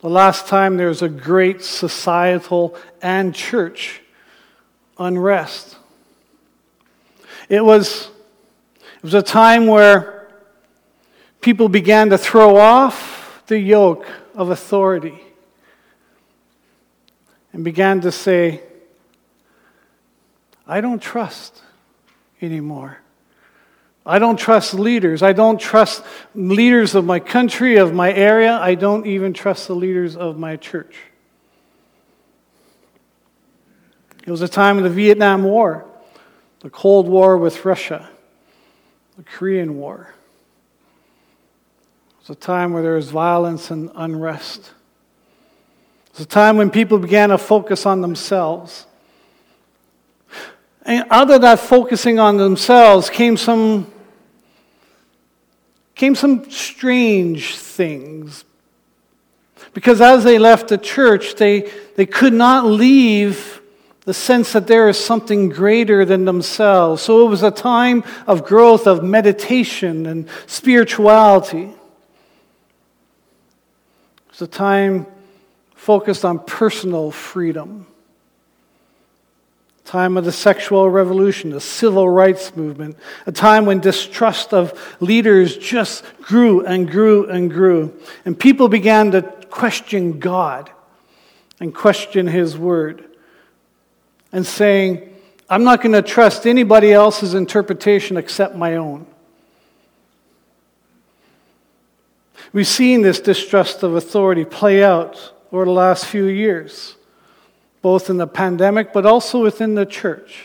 The 0.00 0.08
last 0.08 0.46
time 0.46 0.78
there 0.78 0.88
was 0.88 1.02
a 1.02 1.08
great 1.08 1.62
societal 1.62 2.74
and 3.02 3.34
church 3.34 4.00
unrest. 4.98 5.76
It 7.50 7.62
was, 7.62 8.08
it 8.78 9.02
was 9.02 9.14
a 9.14 9.22
time 9.22 9.66
where 9.66 10.28
people 11.42 11.68
began 11.68 12.10
to 12.10 12.18
throw 12.18 12.56
off 12.56 13.42
the 13.46 13.58
yoke 13.58 14.06
of 14.34 14.50
authority 14.50 15.20
and 17.52 17.62
began 17.62 18.00
to 18.00 18.12
say, 18.12 18.62
I 20.66 20.80
don't 20.80 21.02
trust 21.02 21.60
anymore. 22.40 23.00
I 24.10 24.18
don't 24.18 24.36
trust 24.36 24.74
leaders. 24.74 25.22
I 25.22 25.32
don't 25.32 25.60
trust 25.60 26.02
leaders 26.34 26.96
of 26.96 27.04
my 27.04 27.20
country, 27.20 27.76
of 27.76 27.94
my 27.94 28.12
area. 28.12 28.58
I 28.58 28.74
don't 28.74 29.06
even 29.06 29.32
trust 29.32 29.68
the 29.68 29.76
leaders 29.76 30.16
of 30.16 30.36
my 30.36 30.56
church. 30.56 30.96
It 34.26 34.30
was 34.32 34.42
a 34.42 34.48
time 34.48 34.78
of 34.78 34.82
the 34.82 34.90
Vietnam 34.90 35.44
War, 35.44 35.86
the 36.58 36.70
Cold 36.70 37.06
War 37.08 37.38
with 37.38 37.64
Russia, 37.64 38.10
the 39.16 39.22
Korean 39.22 39.76
War. 39.76 40.12
It 42.10 42.28
was 42.28 42.36
a 42.36 42.40
time 42.40 42.72
where 42.72 42.82
there 42.82 42.96
was 42.96 43.10
violence 43.10 43.70
and 43.70 43.92
unrest. 43.94 44.72
It 46.06 46.12
was 46.14 46.20
a 46.22 46.28
time 46.28 46.56
when 46.56 46.70
people 46.70 46.98
began 46.98 47.28
to 47.28 47.38
focus 47.38 47.86
on 47.86 48.00
themselves. 48.00 48.86
And 50.82 51.04
out 51.10 51.30
of 51.30 51.42
that 51.42 51.60
focusing 51.60 52.18
on 52.18 52.38
themselves 52.38 53.08
came 53.08 53.36
some 53.36 53.86
came 56.00 56.14
some 56.14 56.50
strange 56.50 57.56
things. 57.56 58.46
Because 59.74 60.00
as 60.00 60.24
they 60.24 60.38
left 60.38 60.68
the 60.68 60.78
church, 60.78 61.34
they, 61.34 61.70
they 61.94 62.06
could 62.06 62.32
not 62.32 62.64
leave 62.64 63.60
the 64.06 64.14
sense 64.14 64.54
that 64.54 64.66
there 64.66 64.88
is 64.88 64.98
something 64.98 65.50
greater 65.50 66.06
than 66.06 66.24
themselves. 66.24 67.02
So 67.02 67.26
it 67.26 67.28
was 67.28 67.42
a 67.42 67.50
time 67.50 68.02
of 68.26 68.46
growth, 68.46 68.86
of 68.86 69.04
meditation 69.04 70.06
and 70.06 70.26
spirituality. 70.46 71.64
It 71.64 71.76
was 74.30 74.40
a 74.40 74.46
time 74.46 75.06
focused 75.74 76.24
on 76.24 76.38
personal 76.38 77.10
freedom 77.10 77.86
time 79.90 80.16
of 80.16 80.24
the 80.24 80.30
sexual 80.30 80.88
revolution, 80.88 81.50
the 81.50 81.60
civil 81.60 82.08
rights 82.08 82.54
movement, 82.54 82.96
a 83.26 83.32
time 83.32 83.66
when 83.66 83.80
distrust 83.80 84.54
of 84.54 84.72
leaders 85.00 85.56
just 85.56 86.04
grew 86.22 86.64
and 86.64 86.88
grew 86.88 87.28
and 87.28 87.50
grew. 87.50 87.92
And 88.24 88.38
people 88.38 88.68
began 88.68 89.10
to 89.10 89.22
question 89.50 90.20
God 90.20 90.70
and 91.58 91.74
question 91.74 92.28
His 92.28 92.56
word 92.56 93.04
and 94.30 94.46
saying, 94.46 95.12
I'm 95.48 95.64
not 95.64 95.82
going 95.82 95.94
to 95.94 96.02
trust 96.02 96.46
anybody 96.46 96.92
else's 96.92 97.34
interpretation 97.34 98.16
except 98.16 98.54
my 98.54 98.76
own. 98.76 99.08
We've 102.52 102.64
seen 102.64 103.02
this 103.02 103.18
distrust 103.18 103.82
of 103.82 103.96
authority 103.96 104.44
play 104.44 104.84
out 104.84 105.32
over 105.50 105.64
the 105.64 105.72
last 105.72 106.06
few 106.06 106.26
years 106.26 106.94
both 107.82 108.10
in 108.10 108.18
the 108.18 108.26
pandemic 108.26 108.92
but 108.92 109.06
also 109.06 109.42
within 109.42 109.74
the 109.74 109.86
church. 109.86 110.44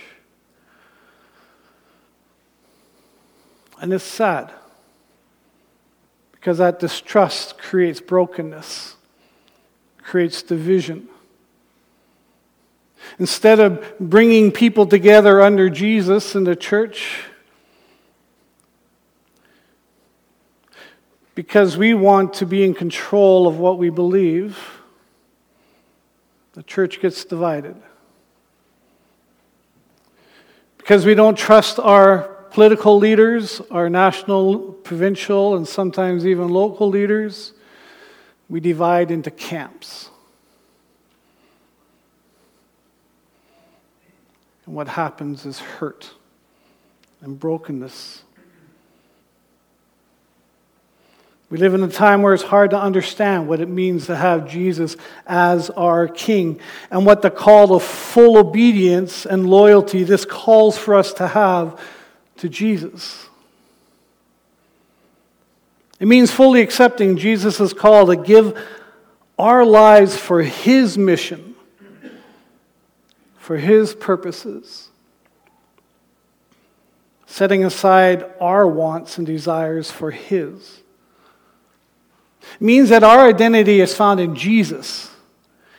And 3.82 3.94
it's 3.94 4.04
sad 4.04 4.52
because 6.32 6.60
that 6.60 6.80
distrust 6.80 7.58
creates 7.58 8.00
brokenness, 8.00 8.96
creates 10.02 10.42
division. 10.42 11.10
Instead 13.20 13.60
of 13.60 14.00
bringing 14.00 14.52
people 14.52 14.86
together 14.86 15.42
under 15.42 15.70
Jesus 15.70 16.36
in 16.36 16.44
the 16.44 16.56
church, 16.56 17.26
because 21.36 21.78
we 21.78 21.94
want 21.94 22.34
to 22.36 22.46
be 22.46 22.64
in 22.64 22.74
control 22.74 23.46
of 23.46 23.60
what 23.60 23.78
we 23.78 23.90
believe, 23.90 24.75
the 26.56 26.64
church 26.64 27.02
gets 27.02 27.26
divided. 27.26 27.76
Because 30.78 31.06
we 31.06 31.14
don't 31.14 31.38
trust 31.38 31.80
our 31.80 32.20
political 32.52 32.98
leaders, 32.98 33.62
our 33.70 33.90
national, 33.90 34.72
provincial, 34.72 35.58
and 35.58 35.68
sometimes 35.68 36.26
even 36.26 36.48
local 36.48 36.88
leaders, 36.88 37.52
we 38.48 38.62
divide 38.62 39.12
into 39.12 39.30
camps. 39.30 40.10
And 44.66 44.76
what 44.76 44.88
happens 44.88 45.46
is 45.46 45.60
hurt 45.60 46.12
and 47.22 47.38
brokenness 47.38 48.25
We 51.50 51.60
live 51.60 51.76
in 51.76 51.84
a 51.84 51.88
time 51.88 52.24
where 52.24 52.34
it's 52.34 52.44
hard 52.44 52.72
to 52.72 52.80
understand 52.80 53.48
what 53.48 53.62
it 53.62 53.70
means 53.70 54.08
to 54.08 54.16
have 54.16 54.50
Jesus 54.50 54.98
as 55.28 55.70
our 55.70 56.08
King 56.08 56.60
and 56.90 57.06
what 57.06 57.22
the 57.22 57.30
call 57.30 57.76
of 57.76 57.84
full 57.84 58.38
obedience 58.38 59.26
and 59.26 59.48
loyalty 59.48 60.04
this 60.04 60.26
calls 60.26 60.78
for 60.78 60.96
us 60.96 61.14
to 61.14 61.28
have 61.28 61.80
to 62.38 62.50
Jesus. 62.50 63.28
It 66.00 66.08
means 66.08 66.32
fully 66.32 66.62
accepting 66.62 67.16
Jesus' 67.16 67.74
call 67.74 68.08
to 68.08 68.16
give 68.16 68.60
our 69.38 69.64
lives 69.64 70.18
for 70.18 70.42
His 70.42 70.98
mission, 70.98 71.56
for 73.38 73.58
His 73.58 73.94
purposes, 73.94 74.90
setting 77.28 77.64
aside 77.64 78.26
our 78.42 78.68
wants 78.68 79.20
and 79.20 79.28
desires 79.28 79.92
for 79.92 80.10
His. 80.10 80.82
Means 82.60 82.90
that 82.90 83.04
our 83.04 83.28
identity 83.28 83.82
is 83.82 83.94
found 83.94 84.20
in 84.20 84.36
Jesus, 84.36 85.10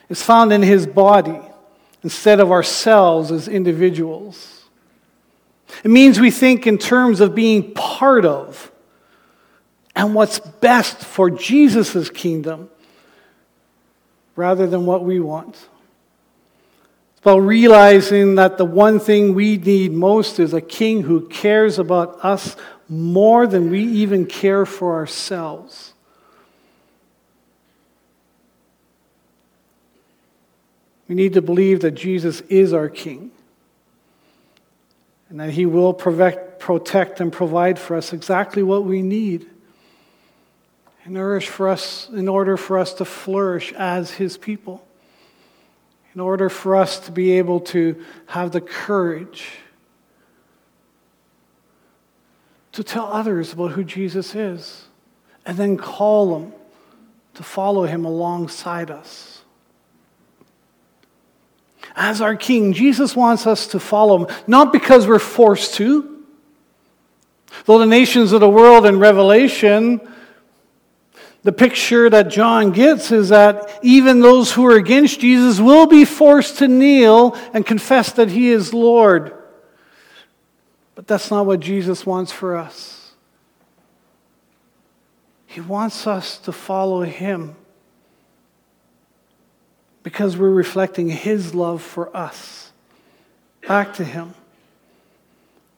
it's 0.09 0.23
found 0.23 0.53
in 0.53 0.61
his 0.61 0.87
body 0.87 1.39
instead 2.03 2.39
of 2.39 2.51
ourselves 2.51 3.31
as 3.31 3.47
individuals. 3.47 4.65
It 5.83 5.91
means 5.91 6.19
we 6.19 6.31
think 6.31 6.65
in 6.65 6.77
terms 6.77 7.19
of 7.19 7.35
being 7.35 7.73
part 7.73 8.25
of 8.25 8.71
and 9.95 10.13
what's 10.13 10.39
best 10.39 11.03
for 11.03 11.29
Jesus' 11.29 12.09
kingdom 12.09 12.69
rather 14.35 14.67
than 14.67 14.85
what 14.85 15.03
we 15.03 15.19
want. 15.19 15.55
It's 15.55 17.21
about 17.21 17.39
realizing 17.39 18.35
that 18.35 18.57
the 18.57 18.65
one 18.65 18.99
thing 18.99 19.33
we 19.33 19.57
need 19.57 19.91
most 19.91 20.39
is 20.39 20.53
a 20.53 20.61
king 20.61 21.01
who 21.01 21.27
cares 21.27 21.79
about 21.79 22.23
us 22.23 22.55
more 22.87 23.47
than 23.47 23.71
we 23.71 23.81
even 23.83 24.27
care 24.27 24.65
for 24.65 24.95
ourselves. 24.95 25.93
We 31.07 31.15
need 31.15 31.33
to 31.33 31.41
believe 31.41 31.81
that 31.81 31.91
Jesus 31.91 32.41
is 32.41 32.73
our 32.73 32.89
King 32.89 33.31
and 35.29 35.39
that 35.39 35.51
He 35.51 35.65
will 35.65 35.93
protect 35.93 37.19
and 37.19 37.31
provide 37.31 37.79
for 37.79 37.95
us 37.95 38.13
exactly 38.13 38.63
what 38.63 38.83
we 38.83 39.01
need 39.01 39.47
in 41.05 41.15
order 41.15 41.39
for 41.39 41.69
us, 41.69 42.09
in 42.09 42.27
order 42.27 42.57
for 42.57 42.77
us 42.77 42.93
to 42.95 43.05
flourish 43.05 43.71
as 43.73 44.11
His 44.11 44.37
people, 44.37 44.85
in 46.13 46.19
order 46.19 46.49
for 46.49 46.75
us 46.75 46.99
to 47.01 47.11
be 47.11 47.31
able 47.31 47.61
to 47.61 48.03
have 48.27 48.51
the 48.51 48.61
courage 48.61 49.47
to 52.73 52.83
tell 52.83 53.07
others 53.07 53.53
about 53.53 53.71
who 53.71 53.83
Jesus 53.83 54.35
is 54.35 54.85
and 55.45 55.57
then 55.57 55.77
call 55.77 56.37
them 56.37 56.53
to 57.35 57.43
follow 57.43 57.85
Him 57.85 58.03
alongside 58.03 58.91
us 58.91 59.36
as 61.97 62.21
our 62.21 62.35
King. 62.35 62.71
Jesus 62.71 63.15
wants 63.15 63.47
us 63.47 63.67
to 63.67 63.79
follow 63.79 64.25
him, 64.25 64.37
not 64.45 64.71
because 64.71 65.07
we're 65.07 65.19
forced 65.19 65.73
to. 65.75 66.23
Though 67.65 67.79
the 67.79 67.85
nations 67.85 68.31
of 68.31 68.39
the 68.39 68.49
world 68.49 68.85
in 68.85 68.99
Revelation, 68.99 69.99
the 71.43 71.51
picture 71.51 72.09
that 72.09 72.29
John 72.29 72.71
gets 72.71 73.11
is 73.11 73.29
that 73.29 73.79
even 73.81 74.19
those 74.19 74.51
who 74.51 74.65
are 74.67 74.75
against 74.75 75.19
Jesus 75.19 75.59
will 75.59 75.87
be 75.87 76.05
forced 76.05 76.59
to 76.59 76.67
kneel 76.67 77.35
and 77.53 77.65
confess 77.65 78.11
that 78.13 78.29
he 78.29 78.49
is 78.49 78.73
Lord. 78.73 79.33
But 80.93 81.07
that's 81.07 81.31
not 81.31 81.45
what 81.45 81.59
Jesus 81.59 82.05
wants 82.05 82.31
for 82.31 82.55
us. 82.55 83.11
He 85.47 85.61
wants 85.61 86.05
us 86.05 86.37
to 86.39 86.51
follow 86.51 87.01
him 87.01 87.55
because 90.07 90.37
we're 90.37 90.49
reflecting 90.49 91.09
His 91.09 91.53
love 91.53 91.81
for 91.81 92.15
us 92.15 92.71
back 93.67 93.93
to 93.95 94.05
Him. 94.05 94.33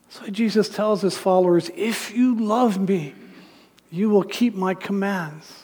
So 0.10 0.28
Jesus 0.28 0.70
tells 0.70 1.02
His 1.02 1.18
followers 1.18 1.72
if 1.76 2.14
you 2.14 2.36
love 2.36 2.80
me, 2.80 3.16
you 3.90 4.12
will 4.12 4.22
keep 4.22 4.54
my 4.54 4.76
commands. 4.76 5.64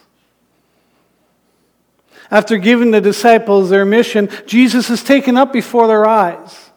After 2.28 2.58
giving 2.58 2.90
the 2.90 3.00
disciples 3.00 3.70
their 3.70 3.84
mission, 3.84 4.28
Jesus 4.46 4.90
is 4.90 5.04
taken 5.04 5.36
up 5.36 5.52
before 5.52 5.86
their 5.86 6.04
eyes. 6.04 6.70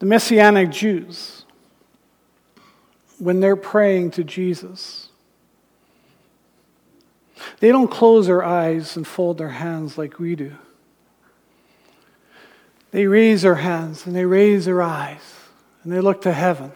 The 0.00 0.04
Messianic 0.04 0.70
Jews, 0.70 1.46
when 3.18 3.40
they're 3.40 3.56
praying 3.56 4.10
to 4.10 4.22
Jesus, 4.22 5.09
they 7.60 7.68
don't 7.68 7.90
close 7.90 8.26
their 8.26 8.44
eyes 8.44 8.96
and 8.96 9.06
fold 9.06 9.38
their 9.38 9.50
hands 9.50 9.96
like 9.96 10.18
we 10.18 10.34
do. 10.36 10.52
They 12.90 13.06
raise 13.06 13.42
their 13.42 13.56
hands 13.56 14.06
and 14.06 14.14
they 14.14 14.24
raise 14.24 14.64
their 14.64 14.82
eyes 14.82 15.22
and 15.82 15.92
they 15.92 16.00
look 16.00 16.22
to 16.22 16.32
heaven 16.32 16.72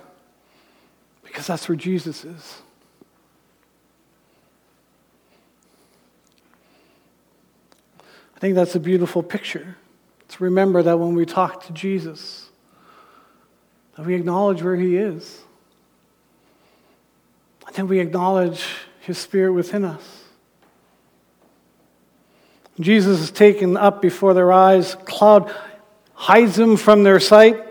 because 1.22 1.46
that's 1.46 1.68
where 1.68 1.76
Jesus 1.76 2.24
is. 2.24 2.62
I 8.36 8.40
think 8.40 8.54
that's 8.54 8.74
a 8.74 8.80
beautiful 8.80 9.22
picture. 9.22 9.76
To 10.28 10.44
remember 10.44 10.82
that 10.82 10.98
when 10.98 11.14
we 11.14 11.26
talk 11.26 11.66
to 11.66 11.72
Jesus, 11.72 12.50
that 13.96 14.04
we 14.04 14.14
acknowledge 14.14 14.62
where 14.62 14.76
he 14.76 14.96
is. 14.96 15.40
And 17.66 17.74
then 17.76 17.88
we 17.88 18.00
acknowledge 18.00 18.64
his 19.00 19.18
spirit 19.18 19.52
within 19.52 19.84
us. 19.84 20.23
Jesus 22.80 23.20
is 23.20 23.30
taken 23.30 23.76
up 23.76 24.02
before 24.02 24.34
their 24.34 24.52
eyes. 24.52 24.96
Cloud 25.04 25.54
hides 26.14 26.58
him 26.58 26.76
from 26.76 27.04
their 27.04 27.20
sight. 27.20 27.62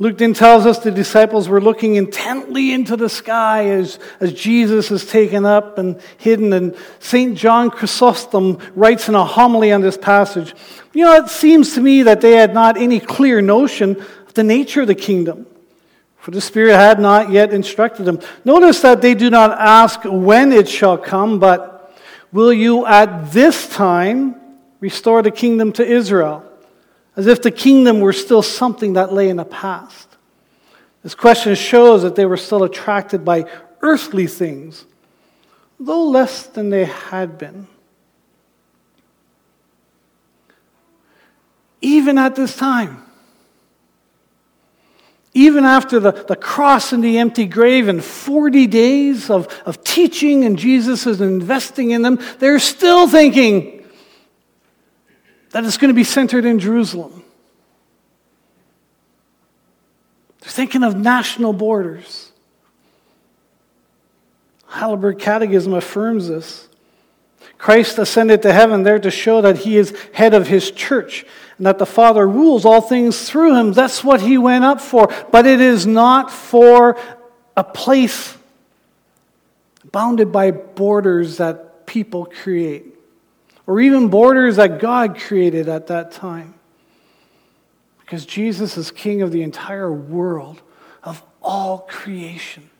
Luke 0.00 0.18
then 0.18 0.32
tells 0.32 0.64
us 0.64 0.78
the 0.78 0.92
disciples 0.92 1.48
were 1.48 1.60
looking 1.60 1.96
intently 1.96 2.72
into 2.72 2.96
the 2.96 3.08
sky 3.08 3.70
as, 3.70 3.98
as 4.20 4.32
Jesus 4.32 4.92
is 4.92 5.04
taken 5.04 5.44
up 5.44 5.76
and 5.76 6.00
hidden. 6.18 6.52
And 6.52 6.76
St. 7.00 7.36
John 7.36 7.70
Chrysostom 7.70 8.58
writes 8.76 9.08
in 9.08 9.16
a 9.16 9.24
homily 9.24 9.72
on 9.72 9.80
this 9.80 9.98
passage 9.98 10.54
You 10.92 11.04
know, 11.04 11.14
it 11.14 11.28
seems 11.28 11.74
to 11.74 11.80
me 11.80 12.04
that 12.04 12.20
they 12.20 12.32
had 12.32 12.54
not 12.54 12.76
any 12.76 13.00
clear 13.00 13.40
notion 13.40 14.00
of 14.00 14.34
the 14.34 14.44
nature 14.44 14.82
of 14.82 14.86
the 14.86 14.94
kingdom, 14.94 15.46
for 16.18 16.30
the 16.30 16.40
Spirit 16.40 16.76
had 16.76 17.00
not 17.00 17.30
yet 17.30 17.52
instructed 17.52 18.04
them. 18.04 18.20
Notice 18.44 18.80
that 18.82 19.02
they 19.02 19.14
do 19.14 19.30
not 19.30 19.50
ask 19.58 20.00
when 20.04 20.52
it 20.52 20.68
shall 20.68 20.96
come, 20.96 21.40
but 21.40 21.92
will 22.30 22.52
you 22.52 22.86
at 22.86 23.32
this 23.32 23.68
time 23.68 24.37
restore 24.80 25.22
the 25.22 25.30
kingdom 25.30 25.72
to 25.72 25.84
Israel, 25.84 26.44
as 27.16 27.26
if 27.26 27.42
the 27.42 27.50
kingdom 27.50 28.00
were 28.00 28.12
still 28.12 28.42
something 28.42 28.94
that 28.94 29.12
lay 29.12 29.28
in 29.28 29.36
the 29.36 29.44
past. 29.44 30.08
This 31.02 31.14
question 31.14 31.54
shows 31.54 32.02
that 32.02 32.16
they 32.16 32.26
were 32.26 32.36
still 32.36 32.64
attracted 32.64 33.24
by 33.24 33.44
earthly 33.80 34.26
things, 34.26 34.84
though 35.78 36.04
less 36.04 36.46
than 36.46 36.70
they 36.70 36.84
had 36.84 37.38
been. 37.38 37.66
Even 41.80 42.18
at 42.18 42.34
this 42.34 42.56
time, 42.56 43.04
even 45.34 45.64
after 45.64 46.00
the, 46.00 46.10
the 46.10 46.34
cross 46.34 46.92
and 46.92 47.04
the 47.04 47.18
empty 47.18 47.46
grave 47.46 47.86
and 47.86 48.02
40 48.02 48.66
days 48.66 49.30
of, 49.30 49.46
of 49.64 49.84
teaching 49.84 50.44
and 50.44 50.58
Jesus 50.58 51.06
is 51.06 51.20
investing 51.20 51.92
in 51.92 52.02
them, 52.02 52.18
they're 52.40 52.58
still 52.58 53.06
thinking, 53.06 53.77
that 55.50 55.64
it's 55.64 55.76
going 55.76 55.88
to 55.88 55.94
be 55.94 56.04
centered 56.04 56.44
in 56.44 56.58
Jerusalem. 56.58 57.24
They're 60.40 60.50
thinking 60.50 60.82
of 60.82 60.96
national 60.96 61.52
borders. 61.52 62.30
Heidelberg 64.66 65.18
Catechism 65.18 65.72
affirms 65.74 66.28
this. 66.28 66.68
Christ 67.56 67.98
ascended 67.98 68.42
to 68.42 68.52
heaven 68.52 68.82
there 68.84 68.98
to 68.98 69.10
show 69.10 69.40
that 69.40 69.58
he 69.58 69.76
is 69.76 69.96
head 70.12 70.32
of 70.34 70.46
his 70.46 70.70
church 70.70 71.26
and 71.56 71.66
that 71.66 71.78
the 71.78 71.86
Father 71.86 72.26
rules 72.26 72.64
all 72.64 72.80
things 72.80 73.28
through 73.28 73.56
him. 73.56 73.72
That's 73.72 74.04
what 74.04 74.20
he 74.20 74.38
went 74.38 74.64
up 74.64 74.80
for. 74.80 75.12
But 75.32 75.46
it 75.46 75.60
is 75.60 75.86
not 75.86 76.30
for 76.30 76.96
a 77.56 77.64
place 77.64 78.36
bounded 79.90 80.30
by 80.30 80.52
borders 80.52 81.38
that 81.38 81.86
people 81.86 82.26
create 82.26 82.97
or 83.68 83.82
even 83.82 84.08
borders 84.08 84.56
that 84.56 84.80
God 84.80 85.18
created 85.18 85.68
at 85.68 85.88
that 85.88 86.10
time. 86.10 86.54
Because 88.00 88.24
Jesus 88.24 88.78
is 88.78 88.90
king 88.90 89.20
of 89.20 89.30
the 89.30 89.42
entire 89.42 89.92
world, 89.92 90.62
of 91.04 91.22
all 91.42 91.80
creation. 91.80 92.70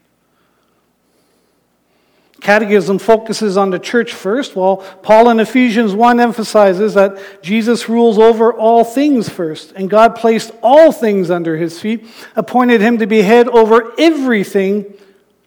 Catechism 2.41 2.99
focuses 2.99 3.59
on 3.59 3.69
the 3.69 3.79
church 3.79 4.15
first, 4.15 4.57
while 4.57 4.79
Paul 4.79 5.29
in 5.29 5.41
Ephesians 5.41 5.93
1 5.93 6.21
emphasizes 6.21 6.95
that 6.95 7.43
Jesus 7.43 7.91
rules 7.91 8.19
over 8.19 8.51
all 8.51 8.83
things 8.83 9.29
first, 9.29 9.73
and 9.73 9.91
God 9.91 10.15
placed 10.17 10.53
all 10.63 10.91
things 10.91 11.31
under 11.31 11.59
his 11.59 11.79
feet, 11.79 12.07
appointed 12.35 12.81
him 12.81 12.97
to 12.97 13.07
be 13.07 13.21
head 13.21 13.47
over 13.49 13.93
everything 13.99 14.87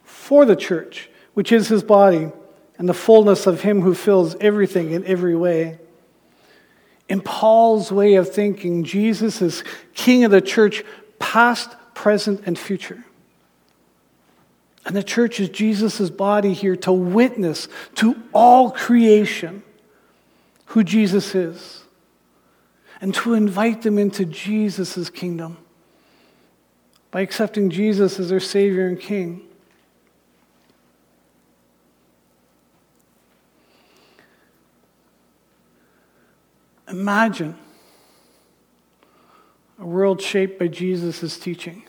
for 0.04 0.45
the 0.45 0.56
church, 0.56 1.10
which 1.34 1.51
is 1.51 1.67
his 1.67 1.82
body 1.82 2.32
and 2.82 2.89
the 2.89 2.96
fullness 2.96 3.46
of 3.46 3.62
Him 3.62 3.82
who 3.82 3.94
fills 3.94 4.36
everything 4.41 4.89
in 4.89 5.06
every 5.06 5.36
way. 5.36 5.78
In 7.08 7.22
Paul's 7.22 7.91
way 7.91 8.15
of 8.15 8.34
thinking, 8.34 8.84
Jesus 8.84 9.39
is 9.39 9.63
King 9.94 10.24
of 10.24 10.32
the 10.32 10.41
church, 10.41 10.84
past, 11.20 11.76
present, 11.94 12.41
and 12.48 12.58
future. 12.58 13.06
And 14.84 14.96
the 14.96 15.04
church 15.04 15.39
is 15.39 15.50
Jesus' 15.50 16.10
body 16.10 16.54
here 16.54 16.76
to 16.78 16.91
witness 16.91 17.67
to 17.98 18.20
all 18.34 18.72
creation 18.72 19.62
who 20.65 20.84
Jesus 20.84 21.36
is 21.36 21.84
and 23.00 23.13
to 23.13 23.36
invite 23.36 23.84
them 23.84 24.00
into 24.00 24.26
Jesus' 24.26 25.12
kingdom 25.12 25.60
by 27.12 27.22
accepting 27.22 27.70
Jesus 27.70 28.20
as 28.20 28.30
their 28.30 28.39
Savior 28.39 28.88
and 28.88 29.00
King. 29.00 29.48
Imagine 36.91 37.56
a 39.80 39.86
world 39.86 40.21
shaped 40.21 40.60
by 40.60 40.67
Jesus' 40.67 41.39
teaching. 41.39 41.84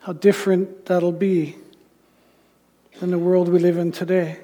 How 0.00 0.14
different 0.14 0.86
that'll 0.86 1.12
be 1.12 1.56
than 2.98 3.10
the 3.10 3.18
world 3.18 3.48
we 3.48 3.58
live 3.58 3.76
in 3.76 3.92
today. 3.92 4.40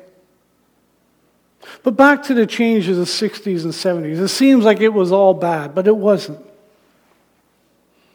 But 1.82 1.96
back 1.96 2.22
to 2.24 2.34
the 2.34 2.46
changes 2.46 2.98
of 2.98 3.06
the 3.06 3.28
60s 3.28 3.64
and 3.64 3.72
70s. 3.72 4.20
It 4.20 4.28
seems 4.28 4.64
like 4.64 4.80
it 4.80 4.92
was 4.92 5.10
all 5.10 5.34
bad, 5.34 5.74
but 5.74 5.86
it 5.88 5.96
wasn't. 5.96 6.38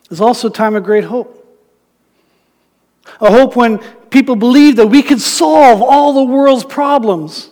It 0.06 0.10
was 0.10 0.21
also 0.21 0.47
a 0.47 0.52
time 0.52 0.76
of 0.76 0.84
great 0.84 1.04
hope. 1.04 1.38
A 3.19 3.32
hope 3.32 3.56
when 3.56 3.80
people 4.10 4.36
believed 4.36 4.78
that 4.78 4.88
we 4.88 5.02
could 5.02 5.19
solve 5.19 5.82
all 5.82 6.13
the 6.13 6.24
world's 6.24 6.63
problems 6.63 7.50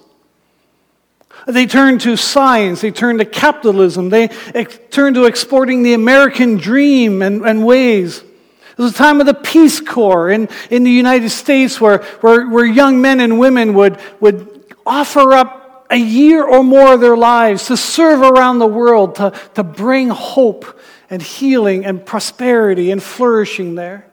They 1.51 1.65
turned 1.65 2.01
to 2.01 2.15
science, 2.15 2.81
they 2.81 2.91
turned 2.91 3.19
to 3.19 3.25
capitalism, 3.25 4.09
they 4.09 4.29
ex- 4.53 4.79
turned 4.91 5.15
to 5.15 5.25
exporting 5.25 5.83
the 5.83 5.93
American 5.93 6.57
dream 6.57 7.21
and, 7.21 7.45
and 7.45 7.65
ways. 7.65 8.19
It 8.19 8.81
was 8.81 8.93
a 8.93 8.97
time 8.97 9.19
of 9.19 9.25
the 9.25 9.33
Peace 9.33 9.81
Corps 9.81 10.29
in, 10.29 10.47
in 10.69 10.83
the 10.83 10.91
United 10.91 11.29
States 11.31 11.81
where, 11.81 11.97
where, 12.21 12.47
where 12.47 12.65
young 12.65 13.01
men 13.01 13.19
and 13.19 13.37
women 13.37 13.73
would, 13.73 13.99
would 14.21 14.73
offer 14.85 15.33
up 15.33 15.85
a 15.89 15.97
year 15.97 16.45
or 16.45 16.63
more 16.63 16.93
of 16.93 17.01
their 17.01 17.17
lives 17.17 17.65
to 17.65 17.75
serve 17.75 18.21
around 18.21 18.59
the 18.59 18.67
world, 18.67 19.15
to, 19.15 19.33
to 19.55 19.63
bring 19.63 20.09
hope 20.09 20.79
and 21.09 21.21
healing 21.21 21.85
and 21.85 22.05
prosperity 22.05 22.91
and 22.91 23.01
flourishing 23.01 23.75
there. 23.75 24.08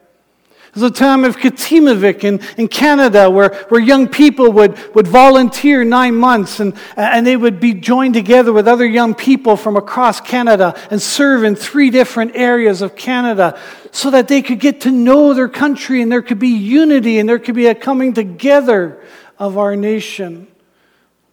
It 0.77 0.81
was 0.81 0.91
a 0.91 0.93
time 0.93 1.23
of 1.23 1.37
Katimavik 1.37 2.23
in, 2.23 2.39
in 2.55 2.67
Canada 2.67 3.31
where, 3.31 3.65
where 3.69 3.81
young 3.81 4.07
people 4.07 4.51
would, 4.51 4.77
would 4.93 5.07
volunteer 5.07 5.83
nine 5.83 6.13
months 6.13 6.59
and, 6.59 6.75
and 6.95 7.25
they 7.25 7.35
would 7.35 7.59
be 7.59 7.73
joined 7.73 8.13
together 8.13 8.53
with 8.53 8.67
other 8.67 8.85
young 8.85 9.15
people 9.15 9.57
from 9.57 9.75
across 9.75 10.21
Canada 10.21 10.79
and 10.91 11.01
serve 11.01 11.43
in 11.43 11.55
three 11.55 11.89
different 11.89 12.35
areas 12.35 12.83
of 12.83 12.95
Canada 12.95 13.59
so 13.89 14.11
that 14.11 14.27
they 14.27 14.43
could 14.43 14.59
get 14.59 14.81
to 14.81 14.91
know 14.91 15.33
their 15.33 15.49
country 15.49 16.03
and 16.03 16.11
there 16.11 16.21
could 16.21 16.37
be 16.37 16.49
unity 16.49 17.17
and 17.17 17.27
there 17.27 17.39
could 17.39 17.55
be 17.55 17.65
a 17.65 17.73
coming 17.73 18.13
together 18.13 19.03
of 19.39 19.57
our 19.57 19.75
nation 19.75 20.45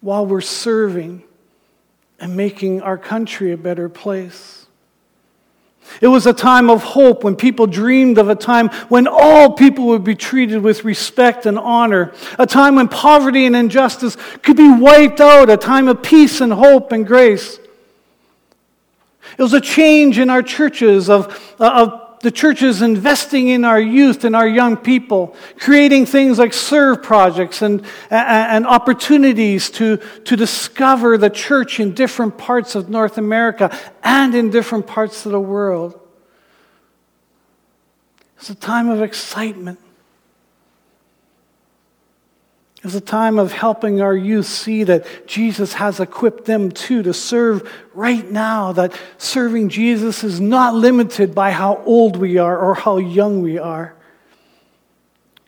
while 0.01 0.25
we're 0.25 0.41
serving 0.41 1.23
and 2.19 2.35
making 2.35 2.81
our 2.81 2.97
country 2.97 3.53
a 3.53 3.59
better 3.59 3.91
place. 3.91 4.64
It 6.01 6.09
was 6.09 6.27
a 6.27 6.33
time 6.33 6.71
of 6.71 6.83
hope 6.83 7.25
when 7.25 7.37
people 7.37 7.67
dreamed 7.67 8.19
of 8.19 8.29
a 8.29 8.35
time 8.35 8.69
when 8.89 9.07
all 9.07 9.53
people 9.53 9.87
would 9.87 10.05
be 10.05 10.15
treated 10.15 10.63
with 10.63 10.85
respect 10.85 11.47
and 11.47 11.59
honor, 11.59 12.13
a 12.39 12.47
time 12.47 12.77
when 12.77 12.89
poverty 12.89 13.47
and 13.47 13.55
injustice 13.55 14.17
could 14.43 14.57
be 14.57 14.73
wiped 14.73 15.21
out, 15.21 15.51
a 15.51 15.57
time 15.57 15.89
of 15.89 16.03
peace 16.03 16.41
and 16.41 16.53
hope 16.53 16.93
and 16.93 17.07
grace. 17.07 17.59
It 19.39 19.43
was 19.43 19.55
a 19.55 19.61
change 19.61 20.19
in 20.19 20.31
our 20.31 20.43
churches 20.43 21.09
of, 21.09 21.55
of 21.59 22.04
the 22.25 22.33
church 22.33 22.63
is 22.63 22.81
investing 22.81 23.49
in 23.49 23.67
our 23.67 23.79
youth 23.79 24.25
and 24.25 24.35
our 24.35 24.49
young 24.49 24.79
people, 24.79 25.37
creating 25.59 26.07
things 26.07 26.39
like 26.39 26.55
serve 26.55 27.03
projects 27.03 27.61
and, 27.61 27.85
and 28.11 28.67
opportunities 28.67 29.69
to, 29.71 29.99
to 30.25 30.35
discover 30.35 31.19
the 31.19 31.29
church 31.29 31.81
in 31.81 31.93
different 31.93 32.39
parts 32.39 32.75
of 32.75 32.89
North 32.89 33.19
America 33.19 33.77
and 34.03 34.35
in 34.35 34.49
different 34.49 34.87
parts 34.87 35.27
of 35.27 35.33
the 35.33 35.41
world. 35.41 36.01
It's 38.39 38.49
a 38.49 38.55
time 38.55 38.89
of 38.89 39.03
excitement. 39.03 39.79
It's 42.85 42.95
a 42.95 43.01
time 43.01 43.39
of 43.39 43.51
helping 43.51 44.03
our 44.03 44.15
youth 44.15 44.45
see 44.45 44.85
that 44.85 45.27
Jesus 45.27 45.73
has 45.73 46.01
equipped 46.01 46.45
them 46.45 46.71
too 46.71 47.03
to 47.03 47.15
serve 47.15 47.73
right 47.95 48.31
now, 48.31 48.73
that 48.73 48.93
serving 49.17 49.71
Jesus 49.71 50.23
is 50.23 50.39
not 50.39 50.75
limited 50.75 51.35
by 51.35 51.51
how 51.51 51.83
old 51.87 52.17
we 52.17 52.37
are 52.37 52.59
or 52.59 52.75
how 52.75 52.99
young 52.99 53.41
we 53.41 53.59
are. 53.59 53.95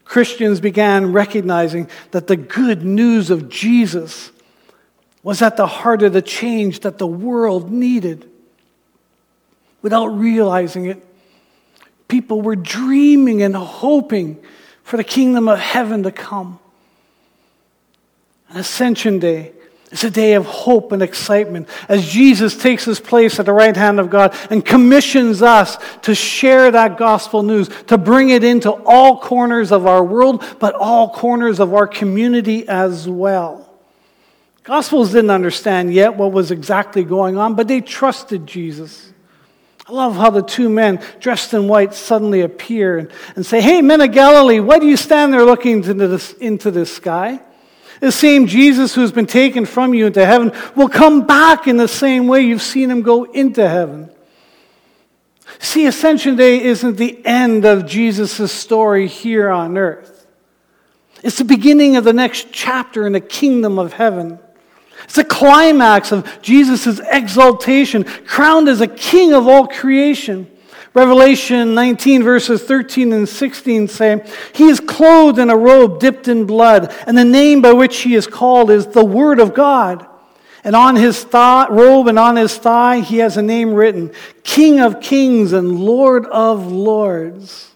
Christians 0.06 0.60
began 0.60 1.12
recognizing 1.12 1.90
that 2.12 2.26
the 2.26 2.36
good 2.36 2.82
news 2.82 3.28
of 3.28 3.50
Jesus 3.50 4.30
was 5.22 5.42
at 5.42 5.58
the 5.58 5.66
heart 5.66 6.02
of 6.02 6.14
the 6.14 6.22
change 6.22 6.80
that 6.80 6.96
the 6.96 7.06
world 7.06 7.70
needed. 7.70 8.30
Without 9.82 10.06
realizing 10.06 10.86
it, 10.86 11.04
people 12.08 12.40
were 12.40 12.56
dreaming 12.56 13.42
and 13.42 13.54
hoping 13.54 14.42
for 14.82 14.96
the 14.96 15.04
kingdom 15.04 15.48
of 15.48 15.58
heaven 15.58 16.02
to 16.04 16.10
come. 16.10 16.60
Ascension 18.54 19.18
Day 19.18 19.52
is 19.90 20.04
a 20.04 20.10
day 20.10 20.34
of 20.34 20.46
hope 20.46 20.92
and 20.92 21.02
excitement 21.02 21.68
as 21.88 22.08
Jesus 22.08 22.56
takes 22.56 22.84
his 22.84 23.00
place 23.00 23.38
at 23.38 23.46
the 23.46 23.52
right 23.52 23.76
hand 23.76 24.00
of 24.00 24.10
God 24.10 24.36
and 24.50 24.64
commissions 24.64 25.42
us 25.42 25.78
to 26.02 26.14
share 26.14 26.70
that 26.70 26.98
gospel 26.98 27.42
news, 27.42 27.68
to 27.86 27.96
bring 27.96 28.30
it 28.30 28.42
into 28.42 28.70
all 28.70 29.20
corners 29.20 29.70
of 29.70 29.86
our 29.86 30.04
world, 30.04 30.44
but 30.58 30.74
all 30.74 31.10
corners 31.10 31.60
of 31.60 31.72
our 31.72 31.86
community 31.86 32.66
as 32.68 33.08
well. 33.08 33.62
Gospels 34.64 35.12
didn't 35.12 35.30
understand 35.30 35.94
yet 35.94 36.16
what 36.16 36.32
was 36.32 36.50
exactly 36.50 37.04
going 37.04 37.38
on, 37.38 37.54
but 37.54 37.68
they 37.68 37.80
trusted 37.80 38.46
Jesus. 38.46 39.12
I 39.88 39.92
love 39.92 40.16
how 40.16 40.30
the 40.30 40.42
two 40.42 40.68
men 40.68 41.00
dressed 41.20 41.54
in 41.54 41.68
white 41.68 41.94
suddenly 41.94 42.40
appear 42.40 43.08
and, 43.36 43.46
say, 43.46 43.60
Hey, 43.60 43.80
men 43.82 44.00
of 44.00 44.10
Galilee, 44.10 44.58
why 44.58 44.80
do 44.80 44.86
you 44.86 44.96
stand 44.96 45.32
there 45.32 45.44
looking 45.44 45.84
into 45.84 45.94
the, 45.94 46.36
into 46.40 46.72
the 46.72 46.84
sky? 46.84 47.40
The 48.00 48.12
same 48.12 48.46
Jesus 48.46 48.94
who's 48.94 49.12
been 49.12 49.26
taken 49.26 49.64
from 49.64 49.94
you 49.94 50.06
into 50.06 50.24
heaven 50.24 50.52
will 50.74 50.88
come 50.88 51.26
back 51.26 51.66
in 51.66 51.76
the 51.76 51.88
same 51.88 52.26
way 52.26 52.42
you've 52.42 52.62
seen 52.62 52.90
him 52.90 53.02
go 53.02 53.24
into 53.24 53.66
heaven. 53.66 54.10
See, 55.58 55.86
Ascension 55.86 56.36
Day 56.36 56.62
isn't 56.62 56.96
the 56.96 57.24
end 57.24 57.64
of 57.64 57.86
Jesus' 57.86 58.52
story 58.52 59.06
here 59.06 59.48
on 59.48 59.78
earth. 59.78 60.26
It's 61.22 61.38
the 61.38 61.44
beginning 61.44 61.96
of 61.96 62.04
the 62.04 62.12
next 62.12 62.48
chapter 62.52 63.06
in 63.06 63.12
the 63.12 63.20
kingdom 63.20 63.78
of 63.78 63.94
heaven. 63.94 64.38
It's 65.04 65.14
the 65.14 65.24
climax 65.24 66.12
of 66.12 66.42
Jesus' 66.42 67.00
exaltation, 67.10 68.04
crowned 68.04 68.68
as 68.68 68.80
a 68.80 68.86
king 68.86 69.32
of 69.32 69.46
all 69.46 69.66
creation. 69.66 70.50
Revelation 70.96 71.74
19, 71.74 72.22
verses 72.22 72.62
13 72.62 73.12
and 73.12 73.28
16 73.28 73.88
say, 73.88 74.24
He 74.54 74.68
is 74.68 74.80
clothed 74.80 75.38
in 75.38 75.50
a 75.50 75.56
robe 75.56 76.00
dipped 76.00 76.26
in 76.26 76.46
blood, 76.46 76.90
and 77.06 77.18
the 77.18 77.24
name 77.24 77.60
by 77.60 77.74
which 77.74 77.98
he 77.98 78.14
is 78.14 78.26
called 78.26 78.70
is 78.70 78.86
the 78.86 79.04
Word 79.04 79.38
of 79.38 79.52
God. 79.52 80.06
And 80.64 80.74
on 80.74 80.96
his 80.96 81.22
robe 81.34 82.08
and 82.08 82.18
on 82.18 82.36
his 82.36 82.56
thigh, 82.56 83.00
he 83.00 83.18
has 83.18 83.36
a 83.36 83.42
name 83.42 83.74
written 83.74 84.10
King 84.42 84.80
of 84.80 85.02
Kings 85.02 85.52
and 85.52 85.78
Lord 85.78 86.24
of 86.24 86.72
Lords. 86.72 87.74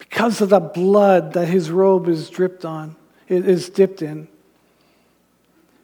Because 0.00 0.40
of 0.40 0.48
the 0.48 0.58
blood 0.58 1.34
that 1.34 1.46
his 1.46 1.70
robe 1.70 2.08
is 2.08 2.28
dripped 2.28 2.64
on, 2.64 2.96
is 3.28 3.68
dipped 3.68 4.02
in, 4.02 4.26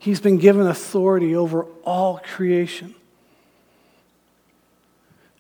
he's 0.00 0.20
been 0.20 0.38
given 0.38 0.66
authority 0.66 1.37
over 1.37 1.66
all 1.85 2.18
creation. 2.18 2.96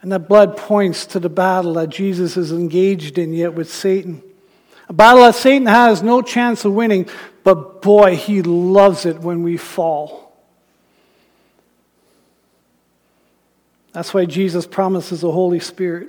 And 0.04 0.12
that 0.12 0.28
blood 0.28 0.58
points 0.58 1.06
to 1.06 1.18
the 1.18 1.30
battle 1.30 1.72
that 1.74 1.88
Jesus 1.88 2.36
is 2.36 2.52
engaged 2.52 3.16
in 3.16 3.32
yet 3.32 3.54
with 3.54 3.72
Satan. 3.72 4.22
A 4.86 4.92
battle 4.92 5.22
that 5.22 5.34
Satan 5.34 5.64
has 5.64 6.02
no 6.02 6.20
chance 6.20 6.66
of 6.66 6.74
winning, 6.74 7.08
but 7.42 7.80
boy, 7.80 8.14
he 8.14 8.42
loves 8.42 9.06
it 9.06 9.20
when 9.20 9.42
we 9.42 9.56
fall. 9.56 10.36
That's 13.92 14.12
why 14.12 14.26
Jesus 14.26 14.66
promises 14.66 15.22
the 15.22 15.32
Holy 15.32 15.58
Spirit. 15.58 16.08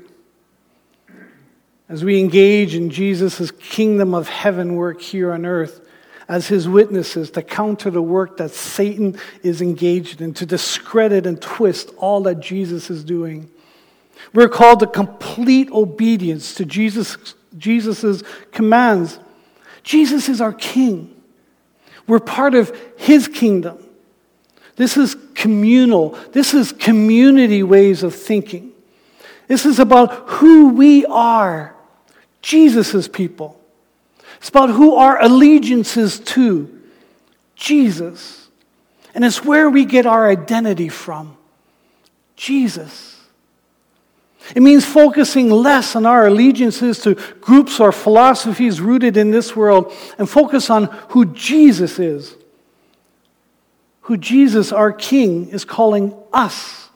As 1.88 2.04
we 2.04 2.20
engage 2.20 2.76
in 2.76 2.90
Jesus' 2.90 3.50
kingdom 3.50 4.14
of 4.14 4.28
heaven 4.28 4.76
work 4.76 5.00
here 5.00 5.32
on 5.32 5.46
earth, 5.46 5.88
as 6.28 6.50
his 6.50 6.68
witnesses 6.68 7.32
to 7.32 7.42
counter 7.42 7.92
the 7.92 8.02
work 8.02 8.36
that 8.40 8.52
Satan 8.52 9.18
is 9.42 9.62
engaged 9.62 10.20
in, 10.20 10.34
to 10.34 10.46
discredit 10.46 11.26
and 11.26 11.42
twist 11.42 11.92
all 11.96 12.24
that 12.24 12.42
Jesus 12.42 12.90
is 12.90 13.02
doing. 13.06 13.50
We're 14.34 14.50
called 14.50 14.80
to 14.80 14.88
complete 14.88 15.72
obedience 15.72 16.56
to 16.56 16.66
Jesus' 16.66 17.36
Jesus's 17.58 18.24
commands. 18.52 19.20
Jesus 19.84 20.30
is 20.30 20.42
our 20.42 20.54
king. 20.54 21.16
We're 22.08 22.20
part 22.20 22.54
of 22.56 22.76
his 22.98 23.28
kingdom. 23.28 23.78
This 24.76 24.98
is 24.98 25.16
communal. 25.34 26.10
This 26.32 26.54
is 26.54 26.72
community 26.72 27.64
ways 27.64 28.04
of 28.04 28.14
thinking. 28.14 28.72
This 29.48 29.66
is 29.66 29.80
about 29.80 30.30
who 30.30 30.70
we 30.70 31.06
are, 31.06 31.76
Jesus' 32.42 33.08
people. 33.08 33.60
It's 34.38 34.50
about 34.50 34.70
who 34.70 34.96
our 34.96 35.22
allegiance 35.22 35.98
is 35.98 36.20
to, 36.20 36.82
Jesus. 37.56 38.50
And 39.14 39.24
it's 39.24 39.46
where 39.46 39.70
we 39.70 39.86
get 39.86 40.06
our 40.06 40.28
identity 40.30 40.90
from, 40.90 41.38
Jesus. 42.36 43.15
It 44.54 44.62
means 44.62 44.86
focusing 44.86 45.50
less 45.50 45.96
on 45.96 46.06
our 46.06 46.28
allegiances 46.28 47.00
to 47.00 47.16
groups 47.42 47.80
or 47.80 47.92
philosophies 47.92 48.80
rooted 48.80 49.18
in 49.18 49.32
this 49.32 49.56
world 49.56 49.92
and 50.20 50.30
focus 50.30 50.70
on 50.70 50.86
who 51.10 51.26
Jesus 51.34 51.98
is. 51.98 52.36
Who 54.02 54.18
Jesus, 54.18 54.72
our 54.72 54.92
King, 54.92 55.50
is 55.50 55.66
calling 55.66 56.16
us 56.32 56.90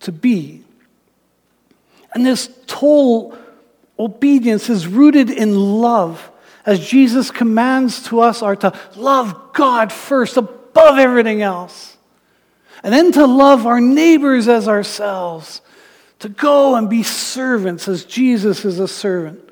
to 0.00 0.12
be. 0.12 0.62
And 2.12 2.24
this 2.24 2.48
total 2.68 3.36
obedience 3.98 4.70
is 4.70 4.86
rooted 4.86 5.30
in 5.30 5.58
love, 5.58 6.30
as 6.64 6.86
Jesus 6.86 7.32
commands 7.32 8.04
to 8.04 8.20
us 8.20 8.40
are 8.40 8.54
to 8.56 8.72
love 8.94 9.52
God 9.52 9.92
first 9.92 10.36
above 10.36 10.98
everything 10.98 11.42
else, 11.42 11.96
and 12.84 12.92
then 12.94 13.10
to 13.12 13.26
love 13.26 13.66
our 13.66 13.80
neighbors 13.80 14.46
as 14.46 14.68
ourselves 14.68 15.60
to 16.24 16.30
go 16.30 16.74
and 16.74 16.88
be 16.88 17.02
servants 17.02 17.86
as 17.86 18.06
Jesus 18.06 18.64
is 18.64 18.80
a 18.80 18.88
servant, 18.88 19.46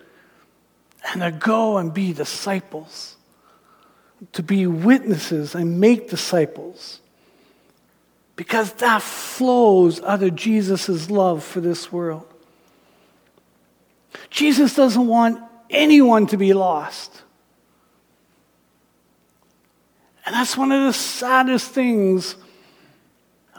and 1.12 1.20
to 1.20 1.30
go 1.30 1.76
and 1.76 1.92
be 1.92 2.14
disciples. 2.14 3.16
to 4.32 4.42
be 4.42 4.66
witnesses 4.66 5.54
and 5.54 5.80
make 5.80 6.08
disciples 6.08 7.00
because 8.36 8.72
that 8.74 9.02
flows 9.02 10.00
out 10.02 10.22
of 10.22 10.34
Jesus' 10.34 11.10
love 11.10 11.42
for 11.42 11.60
this 11.60 11.92
world. 11.92 12.26
Jesus 14.30 14.74
doesn't 14.74 15.06
want 15.06 15.42
anyone 15.70 16.26
to 16.28 16.36
be 16.36 16.52
lost. 16.52 17.22
And 20.24 20.34
that's 20.34 20.56
one 20.56 20.70
of 20.72 20.84
the 20.84 20.92
saddest 20.92 21.72
things 21.72 22.36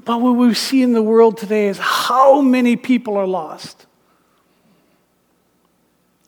about 0.03 0.19
what 0.19 0.33
we 0.33 0.53
see 0.53 0.81
in 0.81 0.91
the 0.91 1.01
world 1.01 1.37
today 1.37 1.67
is 1.67 1.77
how 1.79 2.41
many 2.41 2.75
people 2.75 3.15
are 3.15 3.25
lost. 3.25 3.85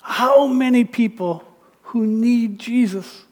How 0.02 0.48
many 0.48 0.86
people 0.86 1.44
who 1.96 2.06
need 2.06 2.58
Jesus. 2.58 3.24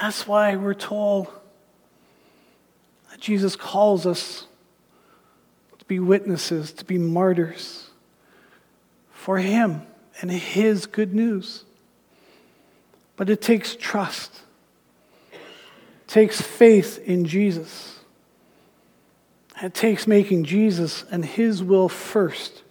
That's 0.00 0.26
why 0.26 0.56
we're 0.56 0.74
told 0.74 1.28
that 3.10 3.20
Jesus 3.20 3.56
calls 3.56 4.06
us 4.06 4.46
to 5.78 5.84
be 5.86 5.98
witnesses, 5.98 6.72
to 6.72 6.84
be 6.84 6.98
martyrs 6.98 7.90
for 9.10 9.38
Him 9.38 9.82
and 10.20 10.30
His 10.30 10.86
good 10.86 11.14
news. 11.14 11.64
But 13.16 13.28
it 13.28 13.40
takes 13.40 13.74
trust, 13.74 14.42
takes 16.06 16.40
faith 16.40 16.98
in 17.04 17.24
Jesus. 17.24 17.98
It 19.62 19.74
takes 19.74 20.06
making 20.06 20.44
Jesus 20.44 21.04
and 21.10 21.24
His 21.24 21.62
will 21.62 21.88
first 21.88 22.62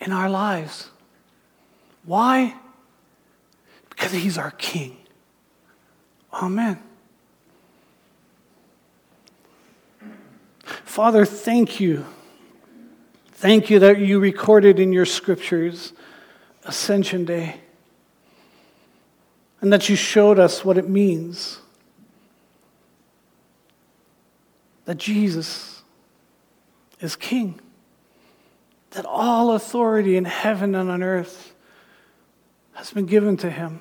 in 0.00 0.12
our 0.12 0.28
lives. 0.28 0.90
Why? 2.04 2.54
Because 3.90 4.12
He's 4.12 4.38
our 4.38 4.50
King. 4.52 4.96
Amen. 6.32 6.78
Father, 10.84 11.24
thank 11.24 11.80
you. 11.80 12.04
Thank 13.32 13.70
you 13.70 13.78
that 13.78 13.98
you 13.98 14.18
recorded 14.18 14.80
in 14.80 14.92
your 14.92 15.06
scriptures 15.06 15.92
Ascension 16.64 17.24
Day 17.24 17.60
and 19.60 19.72
that 19.72 19.88
you 19.88 19.96
showed 19.96 20.38
us 20.38 20.64
what 20.64 20.76
it 20.76 20.88
means. 20.88 21.60
That 24.88 24.96
Jesus 24.96 25.82
is 26.98 27.14
King, 27.14 27.60
that 28.92 29.04
all 29.04 29.52
authority 29.52 30.16
in 30.16 30.24
heaven 30.24 30.74
and 30.74 30.90
on 30.90 31.02
earth 31.02 31.52
has 32.72 32.90
been 32.90 33.04
given 33.04 33.36
to 33.36 33.50
him. 33.50 33.80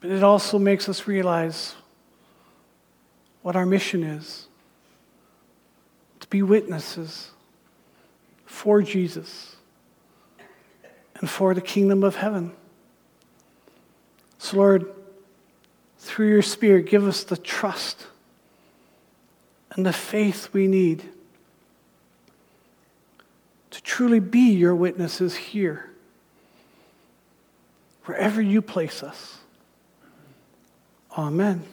But 0.00 0.10
it 0.10 0.24
also 0.24 0.58
makes 0.58 0.88
us 0.88 1.06
realize 1.06 1.76
what 3.42 3.54
our 3.54 3.64
mission 3.64 4.02
is 4.02 4.48
to 6.18 6.26
be 6.26 6.42
witnesses 6.42 7.30
for 8.46 8.82
Jesus 8.82 9.54
and 11.20 11.30
for 11.30 11.54
the 11.54 11.60
kingdom 11.60 12.02
of 12.02 12.16
heaven. 12.16 12.52
So, 14.38 14.56
Lord, 14.56 14.92
through 15.98 16.30
your 16.30 16.42
Spirit, 16.42 16.86
give 16.86 17.06
us 17.06 17.22
the 17.22 17.36
trust 17.36 18.08
and 19.74 19.84
the 19.84 19.92
faith 19.92 20.50
we 20.52 20.66
need 20.66 21.02
to 23.70 23.82
truly 23.82 24.20
be 24.20 24.52
your 24.52 24.74
witnesses 24.74 25.34
here, 25.34 25.90
wherever 28.04 28.40
you 28.40 28.62
place 28.62 29.02
us. 29.02 29.38
Amen. 31.16 31.64